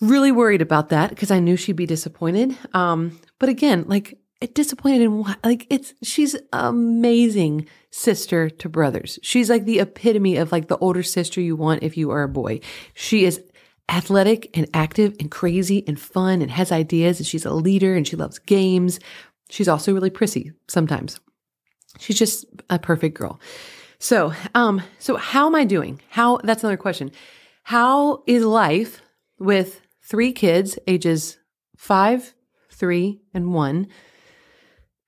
really 0.00 0.32
worried 0.32 0.62
about 0.62 0.88
that 0.88 1.10
because 1.10 1.30
I 1.30 1.38
knew 1.38 1.56
she'd 1.56 1.76
be 1.76 1.86
disappointed. 1.86 2.56
Um, 2.72 3.20
but 3.38 3.48
again, 3.48 3.84
like 3.86 4.18
it 4.40 4.54
disappointed 4.54 5.02
in 5.02 5.18
what? 5.18 5.38
Like 5.44 5.66
it's 5.68 5.92
she's 6.02 6.34
amazing 6.52 7.68
sister 7.90 8.48
to 8.48 8.68
brothers. 8.68 9.18
She's 9.22 9.50
like 9.50 9.64
the 9.64 9.80
epitome 9.80 10.36
of 10.36 10.50
like 10.50 10.68
the 10.68 10.78
older 10.78 11.02
sister 11.02 11.40
you 11.40 11.56
want 11.56 11.82
if 11.82 11.96
you 11.96 12.10
are 12.10 12.22
a 12.22 12.28
boy. 12.28 12.60
She 12.94 13.24
is 13.24 13.42
athletic 13.90 14.56
and 14.56 14.68
active 14.72 15.14
and 15.20 15.30
crazy 15.30 15.84
and 15.86 16.00
fun 16.00 16.40
and 16.40 16.50
has 16.50 16.72
ideas 16.72 17.18
and 17.18 17.26
she's 17.26 17.44
a 17.44 17.52
leader 17.52 17.94
and 17.94 18.06
she 18.06 18.16
loves 18.16 18.38
games. 18.38 19.00
She's 19.50 19.68
also 19.68 19.92
really 19.92 20.10
prissy 20.10 20.52
sometimes. 20.68 21.20
She's 21.98 22.18
just 22.18 22.46
a 22.70 22.78
perfect 22.78 23.16
girl. 23.18 23.40
So, 24.00 24.32
um, 24.54 24.82
so 24.98 25.16
how 25.16 25.46
am 25.46 25.54
I 25.54 25.64
doing? 25.64 26.00
How 26.08 26.38
that's 26.38 26.64
another 26.64 26.76
question. 26.76 27.12
How 27.62 28.24
is 28.26 28.44
life 28.44 29.02
with 29.38 29.82
three 30.02 30.32
kids, 30.32 30.78
ages 30.88 31.38
five, 31.76 32.34
three, 32.70 33.20
and 33.32 33.54
one? 33.54 33.86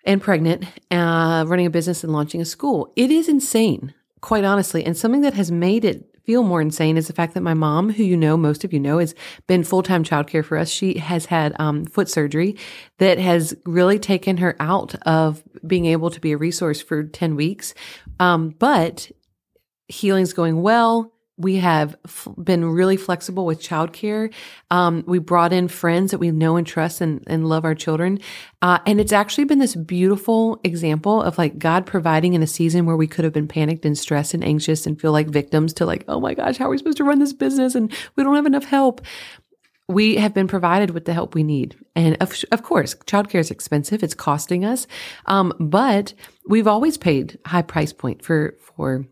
and 0.05 0.21
pregnant, 0.21 0.65
uh, 0.91 1.45
running 1.47 1.67
a 1.67 1.71
business 1.71 2.03
and 2.03 2.13
launching 2.13 2.41
a 2.41 2.45
school. 2.45 2.93
It 2.97 3.11
is 3.11 3.29
insane, 3.29 3.95
quite 4.21 4.45
honestly. 4.45 4.85
And 4.85 4.97
something 4.97 5.21
that 5.21 5.35
has 5.35 5.51
made 5.51 5.85
it 5.85 6.12
feel 6.25 6.43
more 6.43 6.61
insane 6.61 6.97
is 6.97 7.07
the 7.07 7.13
fact 7.13 7.35
that 7.35 7.43
my 7.43 7.55
mom, 7.55 7.91
who 7.91 8.03
you 8.03 8.17
know, 8.17 8.37
most 8.37 8.65
of 8.65 8.73
you 8.73 8.81
know, 8.81 8.99
has 8.99 9.15
been 9.47 9.65
full 9.65 9.83
time 9.83 10.05
childcare 10.05 10.45
for 10.45 10.57
us. 10.57 10.69
She 10.69 10.99
has 10.99 11.27
had 11.27 11.55
um, 11.59 11.85
foot 11.85 12.09
surgery 12.09 12.57
that 12.99 13.19
has 13.19 13.57
really 13.67 13.99
taken 13.99 14.37
her 14.39 14.57
out 14.61 14.95
of 15.07 15.43
being 15.67 15.87
able 15.87 16.11
to 16.11 16.21
be 16.21 16.33
a 16.33 16.37
resource 16.37 16.81
for 16.81 17.05
10 17.05 17.37
weeks. 17.37 17.75
Um, 18.21 18.51
but 18.51 19.11
healing's 19.89 20.33
going 20.33 20.63
well 20.63 21.12
we 21.43 21.57
have 21.57 21.97
f- 22.05 22.29
been 22.43 22.65
really 22.65 22.97
flexible 22.97 23.45
with 23.45 23.61
childcare. 23.61 24.33
Um, 24.71 25.05
we 25.07 25.19
brought 25.19 25.53
in 25.53 25.69
friends 25.69 26.13
that 26.13 26.19
we 26.19 26.31
know 26.31 26.57
and 26.57 26.67
trust 26.67 27.01
and, 27.01 27.23
and 27.27 27.49
love 27.49 27.65
our 27.65 27.75
children. 27.75 28.21
Uh, 28.63 28.79
and 28.87 29.01
it's 29.01 29.13
actually 29.13 29.45
been 29.45 29.59
this 29.59 29.75
beautiful 29.75 30.61
example 30.65 31.21
of 31.21 31.37
like 31.37 31.59
God 31.59 31.85
providing 31.85 32.35
in 32.35 32.43
a 32.43 32.47
season 32.47 32.87
where 32.87 32.97
we 32.97 33.07
could 33.07 33.25
have 33.25 33.35
been 33.35 33.49
panicked 33.49 33.85
and 33.85 33.99
stressed 33.99 34.35
and 34.35 34.45
anxious 34.45 34.87
and 34.87 35.01
feel 35.01 35.13
like 35.13 35.29
victims 35.29 35.73
to 35.75 35.87
like, 35.87 36.05
oh 36.09 36.21
my 36.21 36.35
gosh, 36.35 36.57
how 36.57 36.67
are 36.67 36.71
we 36.71 36.79
supposed 36.79 36.99
to 36.99 37.05
run 37.05 37.19
this 37.19 37.33
business? 37.33 37.75
And 37.75 37.93
we 38.17 38.23
don't 38.23 38.37
have 38.37 38.47
enough 38.47 38.65
help. 38.65 39.01
We 39.89 40.17
have 40.17 40.33
been 40.33 40.49
provided 40.49 40.91
with 40.91 41.05
the 41.05 41.13
help 41.13 41.35
we 41.35 41.43
need. 41.43 41.77
And 41.97 42.17
of, 42.23 42.33
of 42.53 42.63
course, 42.63 42.95
childcare 42.95 43.41
is 43.41 43.51
expensive. 43.51 44.03
It's 44.03 44.15
costing 44.15 44.65
us. 44.65 44.87
Um, 45.27 45.53
but 45.59 46.15
we've 46.47 46.69
always 46.69 46.97
paid 46.97 47.39
high 47.45 47.63
price 47.63 47.93
point 47.93 48.25
for, 48.25 48.57
for 48.61 49.05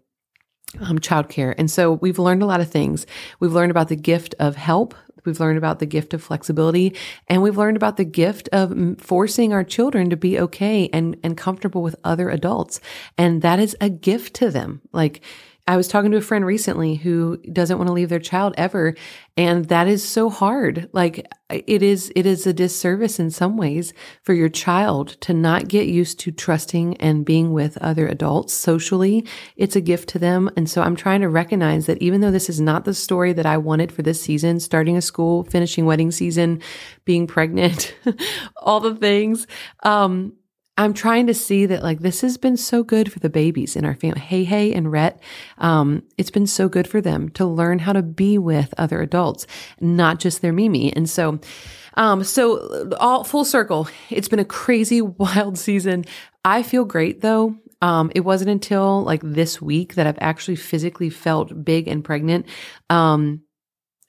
um, 0.80 0.98
childcare. 0.98 1.54
And 1.58 1.70
so 1.70 1.94
we've 1.94 2.18
learned 2.18 2.42
a 2.42 2.46
lot 2.46 2.60
of 2.60 2.70
things. 2.70 3.06
We've 3.40 3.52
learned 3.52 3.70
about 3.70 3.88
the 3.88 3.96
gift 3.96 4.34
of 4.38 4.56
help. 4.56 4.94
We've 5.24 5.40
learned 5.40 5.58
about 5.58 5.80
the 5.80 5.86
gift 5.86 6.14
of 6.14 6.22
flexibility 6.22 6.96
and 7.28 7.42
we've 7.42 7.58
learned 7.58 7.76
about 7.76 7.98
the 7.98 8.04
gift 8.04 8.48
of 8.52 8.98
forcing 8.98 9.52
our 9.52 9.64
children 9.64 10.08
to 10.10 10.16
be 10.16 10.38
okay 10.40 10.88
and, 10.92 11.16
and 11.22 11.36
comfortable 11.36 11.82
with 11.82 11.96
other 12.04 12.30
adults. 12.30 12.80
And 13.18 13.42
that 13.42 13.58
is 13.58 13.76
a 13.80 13.90
gift 13.90 14.34
to 14.36 14.50
them. 14.50 14.80
Like, 14.92 15.20
I 15.70 15.76
was 15.76 15.86
talking 15.86 16.10
to 16.10 16.16
a 16.16 16.20
friend 16.20 16.44
recently 16.44 16.96
who 16.96 17.36
doesn't 17.52 17.78
want 17.78 17.86
to 17.86 17.92
leave 17.92 18.08
their 18.08 18.18
child 18.18 18.54
ever. 18.58 18.96
And 19.36 19.66
that 19.66 19.86
is 19.86 20.02
so 20.02 20.28
hard. 20.28 20.90
Like 20.92 21.24
it 21.48 21.80
is, 21.80 22.12
it 22.16 22.26
is 22.26 22.44
a 22.44 22.52
disservice 22.52 23.20
in 23.20 23.30
some 23.30 23.56
ways 23.56 23.92
for 24.24 24.34
your 24.34 24.48
child 24.48 25.10
to 25.20 25.32
not 25.32 25.68
get 25.68 25.86
used 25.86 26.18
to 26.20 26.32
trusting 26.32 26.96
and 26.96 27.24
being 27.24 27.52
with 27.52 27.78
other 27.78 28.08
adults 28.08 28.52
socially. 28.52 29.24
It's 29.54 29.76
a 29.76 29.80
gift 29.80 30.08
to 30.08 30.18
them. 30.18 30.50
And 30.56 30.68
so 30.68 30.82
I'm 30.82 30.96
trying 30.96 31.20
to 31.20 31.28
recognize 31.28 31.86
that 31.86 32.02
even 32.02 32.20
though 32.20 32.32
this 32.32 32.50
is 32.50 32.60
not 32.60 32.84
the 32.84 32.92
story 32.92 33.32
that 33.32 33.46
I 33.46 33.56
wanted 33.56 33.92
for 33.92 34.02
this 34.02 34.20
season, 34.20 34.58
starting 34.58 34.96
a 34.96 35.00
school, 35.00 35.44
finishing 35.44 35.86
wedding 35.86 36.10
season, 36.10 36.62
being 37.04 37.28
pregnant, 37.28 37.94
all 38.56 38.80
the 38.80 38.96
things, 38.96 39.46
um, 39.84 40.32
I'm 40.76 40.94
trying 40.94 41.26
to 41.26 41.34
see 41.34 41.66
that 41.66 41.82
like 41.82 42.00
this 42.00 42.22
has 42.22 42.38
been 42.38 42.56
so 42.56 42.82
good 42.82 43.12
for 43.12 43.18
the 43.18 43.28
babies 43.28 43.76
in 43.76 43.84
our 43.84 43.94
family. 43.94 44.20
Hey, 44.20 44.44
hey, 44.44 44.72
and 44.72 44.90
Rhett, 44.90 45.20
um, 45.58 46.04
it's 46.16 46.30
been 46.30 46.46
so 46.46 46.68
good 46.68 46.88
for 46.88 47.00
them 47.00 47.28
to 47.30 47.44
learn 47.44 47.80
how 47.80 47.92
to 47.92 48.02
be 48.02 48.38
with 48.38 48.72
other 48.78 49.02
adults, 49.02 49.46
not 49.80 50.20
just 50.20 50.40
their 50.40 50.54
Mimi. 50.54 50.90
And 50.94 51.08
so, 51.08 51.38
um, 51.94 52.24
so 52.24 52.90
all 52.98 53.24
full 53.24 53.44
circle, 53.44 53.88
it's 54.08 54.28
been 54.28 54.38
a 54.38 54.44
crazy, 54.44 55.00
wild 55.02 55.58
season. 55.58 56.04
I 56.44 56.62
feel 56.62 56.84
great 56.84 57.20
though. 57.20 57.56
Um, 57.82 58.10
it 58.14 58.20
wasn't 58.20 58.50
until 58.50 59.02
like 59.02 59.20
this 59.22 59.60
week 59.60 59.94
that 59.94 60.06
I've 60.06 60.18
actually 60.20 60.56
physically 60.56 61.10
felt 61.10 61.64
big 61.64 61.88
and 61.88 62.04
pregnant. 62.04 62.46
Um, 62.88 63.42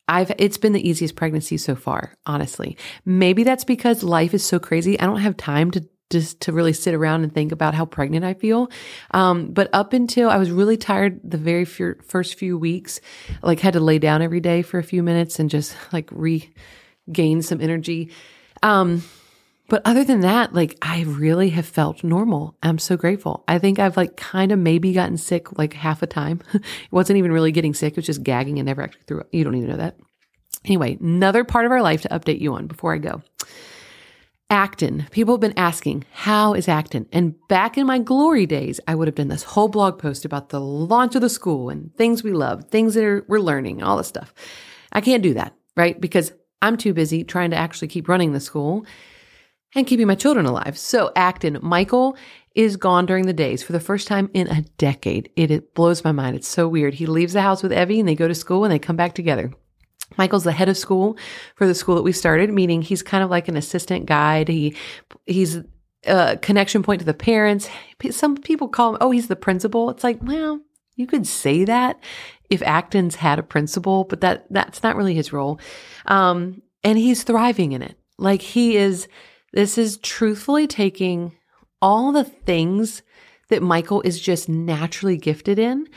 I've 0.07 0.31
it's 0.37 0.57
been 0.57 0.73
the 0.73 0.87
easiest 0.87 1.15
pregnancy 1.15 1.57
so 1.57 1.75
far, 1.75 2.15
honestly. 2.25 2.77
Maybe 3.05 3.43
that's 3.43 3.63
because 3.63 4.03
life 4.03 4.33
is 4.33 4.45
so 4.45 4.59
crazy. 4.59 4.99
I 4.99 5.05
don't 5.05 5.21
have 5.21 5.37
time 5.37 5.71
to 5.71 5.87
just 6.11 6.41
to 6.41 6.51
really 6.51 6.73
sit 6.73 6.93
around 6.93 7.23
and 7.23 7.33
think 7.33 7.51
about 7.51 7.73
how 7.73 7.85
pregnant 7.85 8.25
I 8.25 8.33
feel. 8.33 8.69
Um, 9.11 9.47
but 9.47 9.69
up 9.73 9.93
until 9.93 10.29
I 10.29 10.37
was 10.37 10.51
really 10.51 10.77
tired 10.77 11.19
the 11.23 11.37
very 11.37 11.65
first 11.65 12.35
few 12.35 12.57
weeks, 12.57 13.01
like 13.41 13.59
had 13.59 13.73
to 13.73 13.79
lay 13.79 13.99
down 13.99 14.21
every 14.21 14.39
day 14.39 14.61
for 14.61 14.77
a 14.77 14.83
few 14.83 15.03
minutes 15.03 15.39
and 15.39 15.49
just 15.49 15.75
like 15.91 16.09
regain 16.11 17.41
some 17.41 17.61
energy. 17.61 18.11
Um, 18.61 19.03
but 19.71 19.81
other 19.85 20.03
than 20.03 20.19
that, 20.19 20.53
like 20.53 20.77
I 20.81 21.03
really 21.03 21.49
have 21.51 21.65
felt 21.65 22.03
normal. 22.03 22.57
I'm 22.61 22.77
so 22.77 22.97
grateful. 22.97 23.45
I 23.47 23.57
think 23.57 23.79
I've 23.79 23.95
like 23.95 24.17
kind 24.17 24.51
of 24.51 24.59
maybe 24.59 24.91
gotten 24.91 25.15
sick 25.15 25.57
like 25.57 25.71
half 25.71 26.01
a 26.01 26.07
time. 26.07 26.41
it 26.53 26.61
wasn't 26.91 27.19
even 27.19 27.31
really 27.31 27.53
getting 27.53 27.73
sick. 27.73 27.93
It 27.93 27.95
was 27.95 28.05
just 28.05 28.21
gagging 28.21 28.59
and 28.59 28.65
never 28.65 28.81
actually 28.81 29.03
threw 29.07 29.21
up. 29.21 29.27
You 29.31 29.45
don't 29.45 29.55
even 29.55 29.69
know 29.69 29.77
that. 29.77 29.95
Anyway, 30.65 30.97
another 30.99 31.45
part 31.45 31.65
of 31.65 31.71
our 31.71 31.81
life 31.81 32.01
to 32.01 32.09
update 32.09 32.41
you 32.41 32.53
on 32.53 32.67
before 32.67 32.93
I 32.93 32.97
go. 32.97 33.21
Acton. 34.51 35.07
People 35.11 35.35
have 35.35 35.41
been 35.41 35.57
asking, 35.57 36.03
how 36.11 36.53
is 36.53 36.67
Acton? 36.67 37.07
And 37.13 37.35
back 37.47 37.77
in 37.77 37.87
my 37.87 37.99
glory 37.99 38.45
days, 38.45 38.81
I 38.85 38.95
would 38.95 39.07
have 39.07 39.15
done 39.15 39.29
this 39.29 39.43
whole 39.43 39.69
blog 39.69 39.97
post 39.97 40.25
about 40.25 40.49
the 40.49 40.59
launch 40.59 41.15
of 41.15 41.21
the 41.21 41.29
school 41.29 41.69
and 41.69 41.95
things 41.95 42.21
we 42.21 42.33
love, 42.33 42.65
things 42.65 42.93
that 42.95 43.05
are, 43.05 43.25
we're 43.29 43.39
learning, 43.39 43.81
all 43.81 43.95
this 43.95 44.09
stuff. 44.09 44.33
I 44.91 44.99
can't 44.99 45.23
do 45.23 45.33
that, 45.35 45.55
right? 45.77 45.99
Because 45.99 46.33
I'm 46.61 46.75
too 46.75 46.93
busy 46.93 47.23
trying 47.23 47.51
to 47.51 47.55
actually 47.55 47.87
keep 47.87 48.09
running 48.09 48.33
the 48.33 48.41
school 48.41 48.85
and 49.73 49.87
keeping 49.87 50.05
my 50.05 50.15
children 50.15 50.45
alive. 50.45 50.77
So 50.77 51.13
Acton, 51.15 51.59
Michael 51.61 52.17
is 52.53 52.75
gone 52.75 53.05
during 53.05 53.27
the 53.27 53.33
days 53.33 53.63
for 53.63 53.71
the 53.71 53.79
first 53.79 54.05
time 54.05 54.29
in 54.33 54.47
a 54.47 54.63
decade. 54.77 55.29
It, 55.37 55.49
it 55.49 55.73
blows 55.73 56.03
my 56.03 56.11
mind. 56.11 56.35
It's 56.35 56.49
so 56.49 56.67
weird. 56.67 56.95
He 56.95 57.05
leaves 57.05 57.31
the 57.31 57.41
house 57.41 57.63
with 57.63 57.71
Evie 57.71 58.01
and 58.01 58.09
they 58.09 58.15
go 58.15 58.27
to 58.27 58.35
school 58.35 58.65
and 58.65 58.73
they 58.73 58.79
come 58.79 58.97
back 58.97 59.15
together. 59.15 59.53
Michael's 60.17 60.43
the 60.43 60.51
head 60.51 60.69
of 60.69 60.77
school 60.77 61.17
for 61.55 61.67
the 61.67 61.75
school 61.75 61.95
that 61.95 62.03
we 62.03 62.11
started, 62.11 62.51
meaning 62.51 62.81
he's 62.81 63.03
kind 63.03 63.23
of 63.23 63.29
like 63.29 63.47
an 63.47 63.57
assistant 63.57 64.05
guide. 64.05 64.47
He 64.47 64.75
he's 65.25 65.59
a 66.05 66.37
connection 66.41 66.83
point 66.83 66.99
to 66.99 67.05
the 67.05 67.13
parents. 67.13 67.69
Some 68.09 68.37
people 68.37 68.67
call 68.67 68.91
him, 68.91 68.97
oh, 69.01 69.11
he's 69.11 69.27
the 69.27 69.35
principal. 69.35 69.89
It's 69.89 70.03
like, 70.03 70.19
well, 70.21 70.59
you 70.95 71.07
could 71.07 71.27
say 71.27 71.63
that 71.65 71.99
if 72.49 72.61
Acton's 72.63 73.15
had 73.15 73.39
a 73.39 73.43
principal, 73.43 74.03
but 74.03 74.21
that 74.21 74.45
that's 74.49 74.83
not 74.83 74.95
really 74.95 75.13
his 75.13 75.31
role. 75.31 75.59
Um, 76.05 76.61
and 76.83 76.97
he's 76.97 77.23
thriving 77.23 77.71
in 77.71 77.81
it. 77.81 77.97
Like 78.17 78.41
he 78.41 78.75
is, 78.75 79.07
this 79.53 79.77
is 79.77 79.97
truthfully 79.97 80.67
taking 80.67 81.33
all 81.81 82.11
the 82.11 82.23
things 82.23 83.01
that 83.49 83.61
Michael 83.61 84.01
is 84.01 84.19
just 84.19 84.47
naturally 84.47 85.17
gifted 85.17 85.59
in 85.59 85.87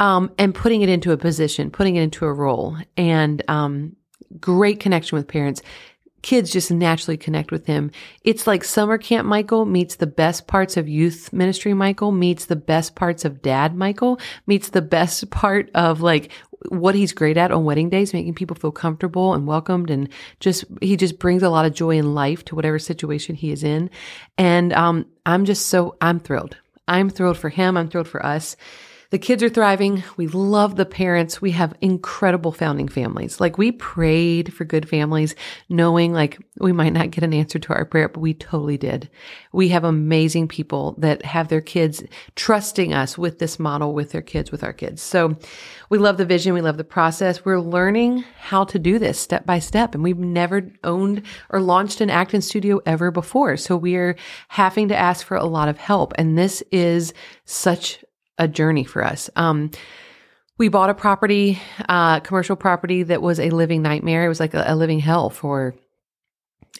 um, 0.00 0.30
and 0.38 0.54
putting 0.54 0.82
it 0.82 0.88
into 0.88 1.12
a 1.12 1.16
position, 1.16 1.70
putting 1.70 1.96
it 1.96 2.02
into 2.02 2.24
a 2.24 2.32
role, 2.32 2.76
and 2.96 3.42
um, 3.48 3.96
great 4.40 4.80
connection 4.80 5.16
with 5.16 5.28
parents. 5.28 5.62
Kids 6.22 6.52
just 6.52 6.70
naturally 6.70 7.16
connect 7.16 7.50
with 7.50 7.66
him. 7.66 7.90
It's 8.22 8.46
like 8.46 8.62
summer 8.62 8.96
camp 8.96 9.26
Michael 9.26 9.64
meets 9.64 9.96
the 9.96 10.06
best 10.06 10.46
parts 10.46 10.76
of 10.76 10.88
youth 10.88 11.32
ministry 11.32 11.74
Michael, 11.74 12.12
meets 12.12 12.46
the 12.46 12.54
best 12.54 12.94
parts 12.94 13.24
of 13.24 13.42
dad 13.42 13.74
Michael, 13.74 14.20
meets 14.46 14.70
the 14.70 14.82
best 14.82 15.30
part 15.30 15.68
of 15.74 16.00
like 16.00 16.30
what 16.68 16.94
he's 16.94 17.12
great 17.12 17.36
at 17.36 17.50
on 17.50 17.64
wedding 17.64 17.88
days, 17.88 18.12
making 18.12 18.34
people 18.34 18.54
feel 18.54 18.70
comfortable 18.70 19.34
and 19.34 19.48
welcomed. 19.48 19.90
And 19.90 20.08
just, 20.38 20.64
he 20.80 20.96
just 20.96 21.18
brings 21.18 21.42
a 21.42 21.50
lot 21.50 21.66
of 21.66 21.74
joy 21.74 21.96
in 21.96 22.14
life 22.14 22.44
to 22.46 22.54
whatever 22.54 22.78
situation 22.78 23.34
he 23.34 23.50
is 23.50 23.64
in. 23.64 23.90
And, 24.38 24.72
um, 24.72 25.06
I'm 25.26 25.44
just 25.44 25.66
so, 25.66 25.96
I'm 26.00 26.20
thrilled. 26.20 26.56
I'm 26.86 27.10
thrilled 27.10 27.38
for 27.38 27.48
him. 27.48 27.76
I'm 27.76 27.88
thrilled 27.88 28.08
for 28.08 28.24
us. 28.24 28.56
The 29.12 29.18
kids 29.18 29.42
are 29.42 29.50
thriving. 29.50 30.02
We 30.16 30.26
love 30.26 30.76
the 30.76 30.86
parents. 30.86 31.42
We 31.42 31.50
have 31.50 31.74
incredible 31.82 32.50
founding 32.50 32.88
families. 32.88 33.42
Like 33.42 33.58
we 33.58 33.70
prayed 33.70 34.54
for 34.54 34.64
good 34.64 34.88
families, 34.88 35.34
knowing 35.68 36.14
like 36.14 36.38
we 36.58 36.72
might 36.72 36.94
not 36.94 37.10
get 37.10 37.22
an 37.22 37.34
answer 37.34 37.58
to 37.58 37.74
our 37.74 37.84
prayer, 37.84 38.08
but 38.08 38.20
we 38.20 38.32
totally 38.32 38.78
did. 38.78 39.10
We 39.52 39.68
have 39.68 39.84
amazing 39.84 40.48
people 40.48 40.94
that 40.96 41.26
have 41.26 41.48
their 41.48 41.60
kids 41.60 42.02
trusting 42.36 42.94
us 42.94 43.18
with 43.18 43.38
this 43.38 43.58
model 43.58 43.92
with 43.92 44.12
their 44.12 44.22
kids, 44.22 44.50
with 44.50 44.64
our 44.64 44.72
kids. 44.72 45.02
So 45.02 45.36
we 45.90 45.98
love 45.98 46.16
the 46.16 46.24
vision. 46.24 46.54
We 46.54 46.62
love 46.62 46.78
the 46.78 46.82
process. 46.82 47.44
We're 47.44 47.60
learning 47.60 48.24
how 48.40 48.64
to 48.64 48.78
do 48.78 48.98
this 48.98 49.18
step 49.20 49.44
by 49.44 49.58
step. 49.58 49.94
And 49.94 50.02
we've 50.02 50.16
never 50.16 50.72
owned 50.84 51.20
or 51.50 51.60
launched 51.60 52.00
an 52.00 52.08
Acton 52.08 52.40
studio 52.40 52.80
ever 52.86 53.10
before. 53.10 53.58
So 53.58 53.76
we 53.76 53.94
are 53.96 54.16
having 54.48 54.88
to 54.88 54.96
ask 54.96 55.26
for 55.26 55.36
a 55.36 55.44
lot 55.44 55.68
of 55.68 55.76
help. 55.76 56.14
And 56.16 56.38
this 56.38 56.62
is 56.72 57.12
such 57.44 58.02
a 58.38 58.48
journey 58.48 58.84
for 58.84 59.04
us. 59.04 59.30
Um, 59.36 59.70
we 60.58 60.68
bought 60.68 60.90
a 60.90 60.94
property, 60.94 61.60
uh, 61.88 62.20
commercial 62.20 62.56
property 62.56 63.02
that 63.04 63.22
was 63.22 63.40
a 63.40 63.50
living 63.50 63.82
nightmare. 63.82 64.24
It 64.24 64.28
was 64.28 64.40
like 64.40 64.54
a, 64.54 64.64
a 64.66 64.76
living 64.76 65.00
hell 65.00 65.30
for 65.30 65.74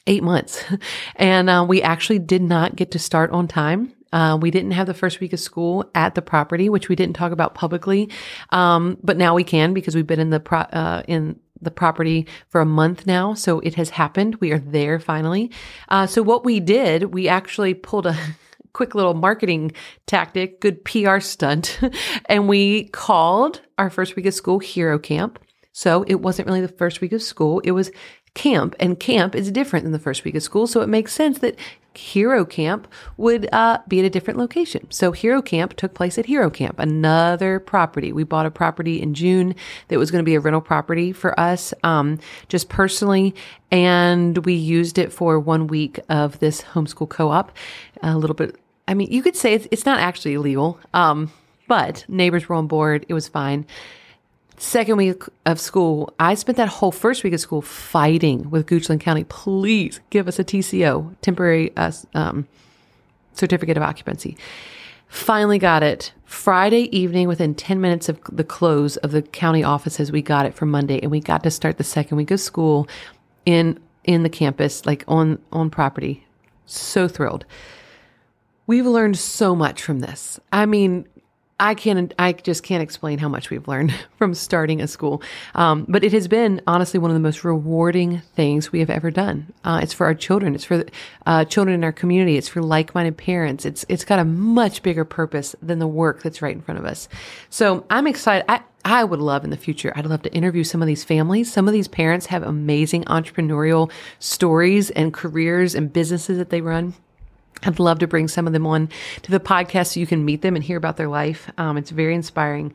eight 0.06 0.22
months. 0.22 0.62
and 1.16 1.48
uh, 1.48 1.64
we 1.68 1.82
actually 1.82 2.18
did 2.18 2.42
not 2.42 2.76
get 2.76 2.92
to 2.92 2.98
start 2.98 3.30
on 3.30 3.48
time. 3.48 3.92
Uh, 4.12 4.38
we 4.40 4.50
didn't 4.50 4.72
have 4.72 4.86
the 4.86 4.94
first 4.94 5.20
week 5.20 5.32
of 5.32 5.40
school 5.40 5.90
at 5.94 6.14
the 6.14 6.22
property, 6.22 6.68
which 6.68 6.88
we 6.88 6.96
didn't 6.96 7.16
talk 7.16 7.32
about 7.32 7.54
publicly, 7.54 8.10
um, 8.50 8.98
but 9.02 9.16
now 9.16 9.34
we 9.34 9.42
can 9.42 9.72
because 9.72 9.94
we've 9.94 10.06
been 10.06 10.20
in 10.20 10.28
the 10.28 10.40
pro- 10.40 10.58
uh, 10.58 11.02
in 11.08 11.38
the 11.62 11.70
property 11.70 12.26
for 12.48 12.60
a 12.60 12.66
month 12.66 13.06
now. 13.06 13.32
So 13.32 13.60
it 13.60 13.74
has 13.76 13.90
happened. 13.90 14.36
We 14.36 14.52
are 14.52 14.58
there 14.58 14.98
finally. 14.98 15.50
Uh, 15.88 16.06
so 16.06 16.22
what 16.22 16.44
we 16.44 16.60
did, 16.60 17.14
we 17.14 17.28
actually 17.28 17.72
pulled 17.72 18.06
a 18.06 18.16
quick 18.72 18.94
little 18.94 19.14
marketing 19.14 19.72
tactic, 20.06 20.60
good 20.60 20.84
PR 20.84 21.20
stunt. 21.20 21.80
and 22.26 22.48
we 22.48 22.84
called 22.88 23.60
our 23.78 23.90
first 23.90 24.16
week 24.16 24.26
of 24.26 24.34
school 24.34 24.58
Hero 24.58 24.98
Camp. 24.98 25.38
So 25.72 26.04
it 26.06 26.16
wasn't 26.16 26.46
really 26.46 26.60
the 26.60 26.68
first 26.68 27.00
week 27.00 27.12
of 27.12 27.22
school. 27.22 27.60
It 27.60 27.72
was 27.72 27.90
camp 28.34 28.74
and 28.80 28.98
camp 28.98 29.34
is 29.34 29.50
different 29.50 29.84
than 29.84 29.92
the 29.92 29.98
first 29.98 30.24
week 30.24 30.34
of 30.34 30.42
school. 30.42 30.66
So 30.66 30.80
it 30.80 30.88
makes 30.88 31.12
sense 31.12 31.38
that 31.40 31.58
Hero 31.94 32.44
Camp 32.44 32.88
would 33.16 33.48
uh, 33.52 33.78
be 33.86 33.98
at 33.98 34.04
a 34.04 34.10
different 34.10 34.38
location. 34.38 34.90
So 34.90 35.12
Hero 35.12 35.42
Camp 35.42 35.76
took 35.76 35.92
place 35.92 36.16
at 36.18 36.26
Hero 36.26 36.48
Camp, 36.48 36.78
another 36.78 37.60
property. 37.60 38.12
We 38.12 38.24
bought 38.24 38.46
a 38.46 38.50
property 38.50 39.00
in 39.00 39.14
June 39.14 39.54
that 39.88 39.98
was 39.98 40.10
going 40.10 40.24
to 40.24 40.28
be 40.28 40.34
a 40.34 40.40
rental 40.40 40.62
property 40.62 41.12
for 41.12 41.38
us, 41.38 41.74
um, 41.82 42.18
just 42.48 42.68
personally. 42.68 43.34
And 43.70 44.38
we 44.46 44.54
used 44.54 44.98
it 44.98 45.12
for 45.12 45.38
one 45.38 45.66
week 45.66 46.00
of 46.08 46.38
this 46.38 46.62
homeschool 46.62 47.08
co-op, 47.08 47.52
a 48.02 48.16
little 48.16 48.34
bit 48.34 48.56
I 48.92 48.94
mean, 48.94 49.10
you 49.10 49.22
could 49.22 49.36
say 49.36 49.54
it's, 49.54 49.66
it's 49.70 49.86
not 49.86 50.00
actually 50.00 50.34
illegal, 50.34 50.78
um, 50.92 51.32
but 51.66 52.04
neighbors 52.08 52.46
were 52.46 52.56
on 52.56 52.66
board. 52.66 53.06
It 53.08 53.14
was 53.14 53.26
fine. 53.26 53.64
Second 54.58 54.98
week 54.98 55.22
of 55.46 55.58
school, 55.58 56.12
I 56.20 56.34
spent 56.34 56.58
that 56.58 56.68
whole 56.68 56.92
first 56.92 57.24
week 57.24 57.32
of 57.32 57.40
school 57.40 57.62
fighting 57.62 58.50
with 58.50 58.66
Goochland 58.66 59.00
County. 59.00 59.24
Please 59.24 60.00
give 60.10 60.28
us 60.28 60.38
a 60.38 60.44
TCO, 60.44 61.16
temporary 61.22 61.74
uh, 61.74 61.90
um, 62.12 62.46
certificate 63.32 63.78
of 63.78 63.82
occupancy. 63.82 64.36
Finally 65.08 65.58
got 65.58 65.82
it. 65.82 66.12
Friday 66.26 66.94
evening, 66.94 67.28
within 67.28 67.54
10 67.54 67.80
minutes 67.80 68.10
of 68.10 68.20
the 68.30 68.44
close 68.44 68.98
of 68.98 69.12
the 69.12 69.22
county 69.22 69.64
offices, 69.64 70.12
we 70.12 70.20
got 70.20 70.44
it 70.44 70.52
for 70.52 70.66
Monday 70.66 71.00
and 71.00 71.10
we 71.10 71.18
got 71.18 71.42
to 71.44 71.50
start 71.50 71.78
the 71.78 71.84
second 71.84 72.18
week 72.18 72.30
of 72.30 72.40
school 72.40 72.86
in, 73.46 73.80
in 74.04 74.22
the 74.22 74.28
campus, 74.28 74.84
like 74.84 75.02
on, 75.08 75.38
on 75.50 75.70
property. 75.70 76.26
So 76.66 77.08
thrilled. 77.08 77.46
We've 78.66 78.86
learned 78.86 79.18
so 79.18 79.54
much 79.54 79.82
from 79.82 80.00
this. 80.00 80.38
I 80.52 80.66
mean, 80.66 81.06
I 81.62 81.74
can't, 81.74 82.12
I 82.18 82.32
just 82.32 82.64
can't 82.64 82.82
explain 82.82 83.18
how 83.18 83.28
much 83.28 83.48
we've 83.48 83.68
learned 83.68 83.94
from 84.18 84.34
starting 84.34 84.80
a 84.80 84.88
school. 84.88 85.22
Um, 85.54 85.86
but 85.88 86.02
it 86.02 86.12
has 86.12 86.26
been 86.26 86.60
honestly 86.66 86.98
one 86.98 87.10
of 87.10 87.14
the 87.14 87.20
most 87.20 87.44
rewarding 87.44 88.20
things 88.34 88.72
we 88.72 88.80
have 88.80 88.90
ever 88.90 89.12
done. 89.12 89.52
Uh, 89.62 89.78
it's 89.80 89.92
for 89.92 90.06
our 90.06 90.14
children. 90.14 90.56
It's 90.56 90.64
for 90.64 90.84
uh, 91.24 91.44
children 91.44 91.74
in 91.74 91.84
our 91.84 91.92
community. 91.92 92.36
It's 92.36 92.48
for 92.48 92.62
like-minded 92.62 93.16
parents. 93.16 93.64
It's, 93.64 93.84
it's 93.88 94.04
got 94.04 94.18
a 94.18 94.24
much 94.24 94.82
bigger 94.82 95.04
purpose 95.04 95.54
than 95.62 95.78
the 95.78 95.86
work 95.86 96.22
that's 96.22 96.42
right 96.42 96.54
in 96.54 96.62
front 96.62 96.80
of 96.80 96.84
us. 96.84 97.08
So 97.48 97.86
I'm 97.90 98.08
excited. 98.08 98.44
I, 98.48 98.62
I 98.84 99.04
would 99.04 99.20
love 99.20 99.44
in 99.44 99.50
the 99.50 99.56
future, 99.56 99.92
I'd 99.94 100.06
love 100.06 100.22
to 100.22 100.34
interview 100.34 100.64
some 100.64 100.82
of 100.82 100.88
these 100.88 101.04
families. 101.04 101.52
Some 101.52 101.68
of 101.68 101.72
these 101.72 101.86
parents 101.86 102.26
have 102.26 102.42
amazing 102.42 103.04
entrepreneurial 103.04 103.92
stories 104.18 104.90
and 104.90 105.14
careers 105.14 105.76
and 105.76 105.92
businesses 105.92 106.38
that 106.38 106.50
they 106.50 106.60
run. 106.60 106.94
I'd 107.64 107.78
love 107.78 108.00
to 108.00 108.06
bring 108.06 108.28
some 108.28 108.46
of 108.46 108.52
them 108.52 108.66
on 108.66 108.88
to 109.22 109.30
the 109.30 109.40
podcast 109.40 109.94
so 109.94 110.00
you 110.00 110.06
can 110.06 110.24
meet 110.24 110.42
them 110.42 110.56
and 110.56 110.64
hear 110.64 110.76
about 110.76 110.96
their 110.96 111.08
life. 111.08 111.50
Um, 111.58 111.76
it's 111.76 111.90
very 111.90 112.14
inspiring. 112.14 112.74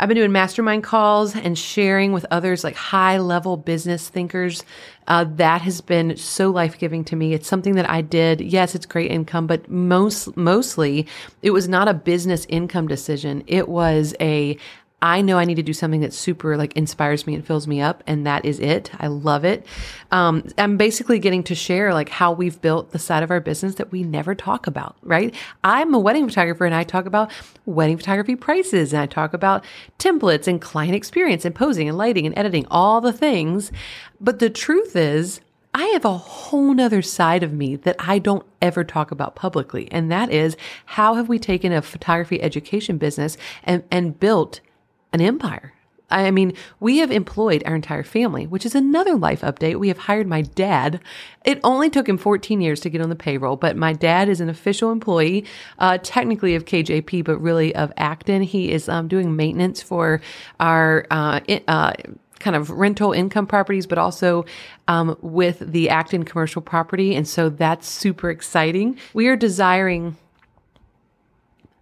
I've 0.00 0.08
been 0.08 0.16
doing 0.16 0.30
mastermind 0.30 0.84
calls 0.84 1.34
and 1.34 1.58
sharing 1.58 2.12
with 2.12 2.24
others, 2.30 2.62
like 2.62 2.76
high 2.76 3.18
level 3.18 3.56
business 3.56 4.08
thinkers. 4.08 4.64
Uh, 5.08 5.24
that 5.36 5.62
has 5.62 5.80
been 5.80 6.16
so 6.16 6.50
life 6.50 6.78
giving 6.78 7.04
to 7.06 7.16
me. 7.16 7.34
It's 7.34 7.48
something 7.48 7.74
that 7.74 7.90
I 7.90 8.02
did. 8.02 8.40
Yes, 8.40 8.76
it's 8.76 8.86
great 8.86 9.10
income, 9.10 9.48
but 9.48 9.68
most 9.68 10.36
mostly 10.36 11.08
it 11.42 11.50
was 11.50 11.68
not 11.68 11.88
a 11.88 11.94
business 11.94 12.46
income 12.48 12.86
decision. 12.86 13.42
It 13.48 13.68
was 13.68 14.14
a 14.20 14.56
I 15.00 15.20
know 15.22 15.38
I 15.38 15.44
need 15.44 15.54
to 15.56 15.62
do 15.62 15.72
something 15.72 16.00
that 16.00 16.12
super 16.12 16.56
like 16.56 16.72
inspires 16.76 17.24
me 17.26 17.34
and 17.34 17.46
fills 17.46 17.68
me 17.68 17.80
up, 17.80 18.02
and 18.06 18.26
that 18.26 18.44
is 18.44 18.58
it. 18.58 18.90
I 18.98 19.06
love 19.06 19.44
it. 19.44 19.64
Um, 20.10 20.44
I'm 20.58 20.76
basically 20.76 21.20
getting 21.20 21.44
to 21.44 21.54
share 21.54 21.94
like 21.94 22.08
how 22.08 22.32
we've 22.32 22.60
built 22.60 22.90
the 22.90 22.98
side 22.98 23.22
of 23.22 23.30
our 23.30 23.40
business 23.40 23.76
that 23.76 23.92
we 23.92 24.02
never 24.02 24.34
talk 24.34 24.66
about, 24.66 24.96
right? 25.02 25.32
I'm 25.62 25.94
a 25.94 26.00
wedding 26.00 26.26
photographer 26.26 26.66
and 26.66 26.74
I 26.74 26.82
talk 26.82 27.06
about 27.06 27.30
wedding 27.64 27.96
photography 27.96 28.34
prices 28.34 28.92
and 28.92 29.00
I 29.02 29.06
talk 29.06 29.34
about 29.34 29.64
templates 30.00 30.48
and 30.48 30.60
client 30.60 30.96
experience 30.96 31.44
and 31.44 31.54
posing 31.54 31.88
and 31.88 31.96
lighting 31.96 32.26
and 32.26 32.36
editing, 32.36 32.66
all 32.68 33.00
the 33.00 33.12
things. 33.12 33.70
But 34.20 34.40
the 34.40 34.50
truth 34.50 34.96
is, 34.96 35.40
I 35.74 35.84
have 35.88 36.04
a 36.04 36.16
whole 36.16 36.74
nother 36.74 37.02
side 37.02 37.44
of 37.44 37.52
me 37.52 37.76
that 37.76 37.94
I 38.00 38.18
don't 38.18 38.44
ever 38.60 38.82
talk 38.82 39.12
about 39.12 39.36
publicly. 39.36 39.86
And 39.92 40.10
that 40.10 40.32
is 40.32 40.56
how 40.86 41.14
have 41.14 41.28
we 41.28 41.38
taken 41.38 41.72
a 41.72 41.82
photography 41.82 42.42
education 42.42 42.98
business 42.98 43.36
and, 43.62 43.84
and 43.92 44.18
built 44.18 44.60
an 45.12 45.20
empire. 45.20 45.72
I 46.10 46.30
mean, 46.30 46.54
we 46.80 46.98
have 46.98 47.10
employed 47.10 47.62
our 47.66 47.74
entire 47.74 48.02
family, 48.02 48.46
which 48.46 48.64
is 48.64 48.74
another 48.74 49.14
life 49.14 49.42
update. 49.42 49.76
We 49.76 49.88
have 49.88 49.98
hired 49.98 50.26
my 50.26 50.40
dad. 50.40 51.00
It 51.44 51.60
only 51.62 51.90
took 51.90 52.08
him 52.08 52.16
14 52.16 52.60
years 52.60 52.80
to 52.80 52.90
get 52.90 53.02
on 53.02 53.10
the 53.10 53.16
payroll, 53.16 53.56
but 53.56 53.76
my 53.76 53.92
dad 53.92 54.28
is 54.28 54.40
an 54.40 54.48
official 54.48 54.90
employee, 54.90 55.44
uh, 55.78 55.98
technically 56.02 56.54
of 56.54 56.64
KJP, 56.64 57.24
but 57.24 57.38
really 57.38 57.74
of 57.74 57.92
Acton. 57.98 58.42
He 58.42 58.72
is 58.72 58.88
um, 58.88 59.06
doing 59.06 59.36
maintenance 59.36 59.82
for 59.82 60.22
our 60.58 61.06
uh, 61.10 61.40
uh, 61.68 61.92
kind 62.38 62.56
of 62.56 62.70
rental 62.70 63.12
income 63.12 63.46
properties, 63.46 63.86
but 63.86 63.98
also 63.98 64.46
um, 64.86 65.16
with 65.20 65.58
the 65.58 65.90
Acton 65.90 66.24
commercial 66.24 66.62
property. 66.62 67.14
And 67.14 67.28
so 67.28 67.50
that's 67.50 67.86
super 67.86 68.30
exciting. 68.30 68.98
We 69.12 69.28
are 69.28 69.36
desiring 69.36 70.16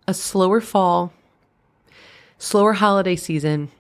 a 0.08 0.14
slower 0.14 0.60
fall 0.60 1.12
slower 2.38 2.72
holiday 2.72 3.16
season, 3.16 3.70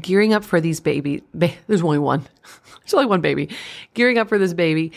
gearing 0.00 0.32
up 0.32 0.44
for 0.44 0.60
these 0.60 0.80
babies. 0.80 1.22
Ba- 1.34 1.54
there's 1.66 1.82
only 1.82 1.98
one. 1.98 2.28
There's 2.82 2.94
only 2.94 3.06
one 3.06 3.20
baby. 3.20 3.48
Gearing 3.94 4.18
up 4.18 4.28
for 4.28 4.38
this 4.38 4.52
baby. 4.52 4.90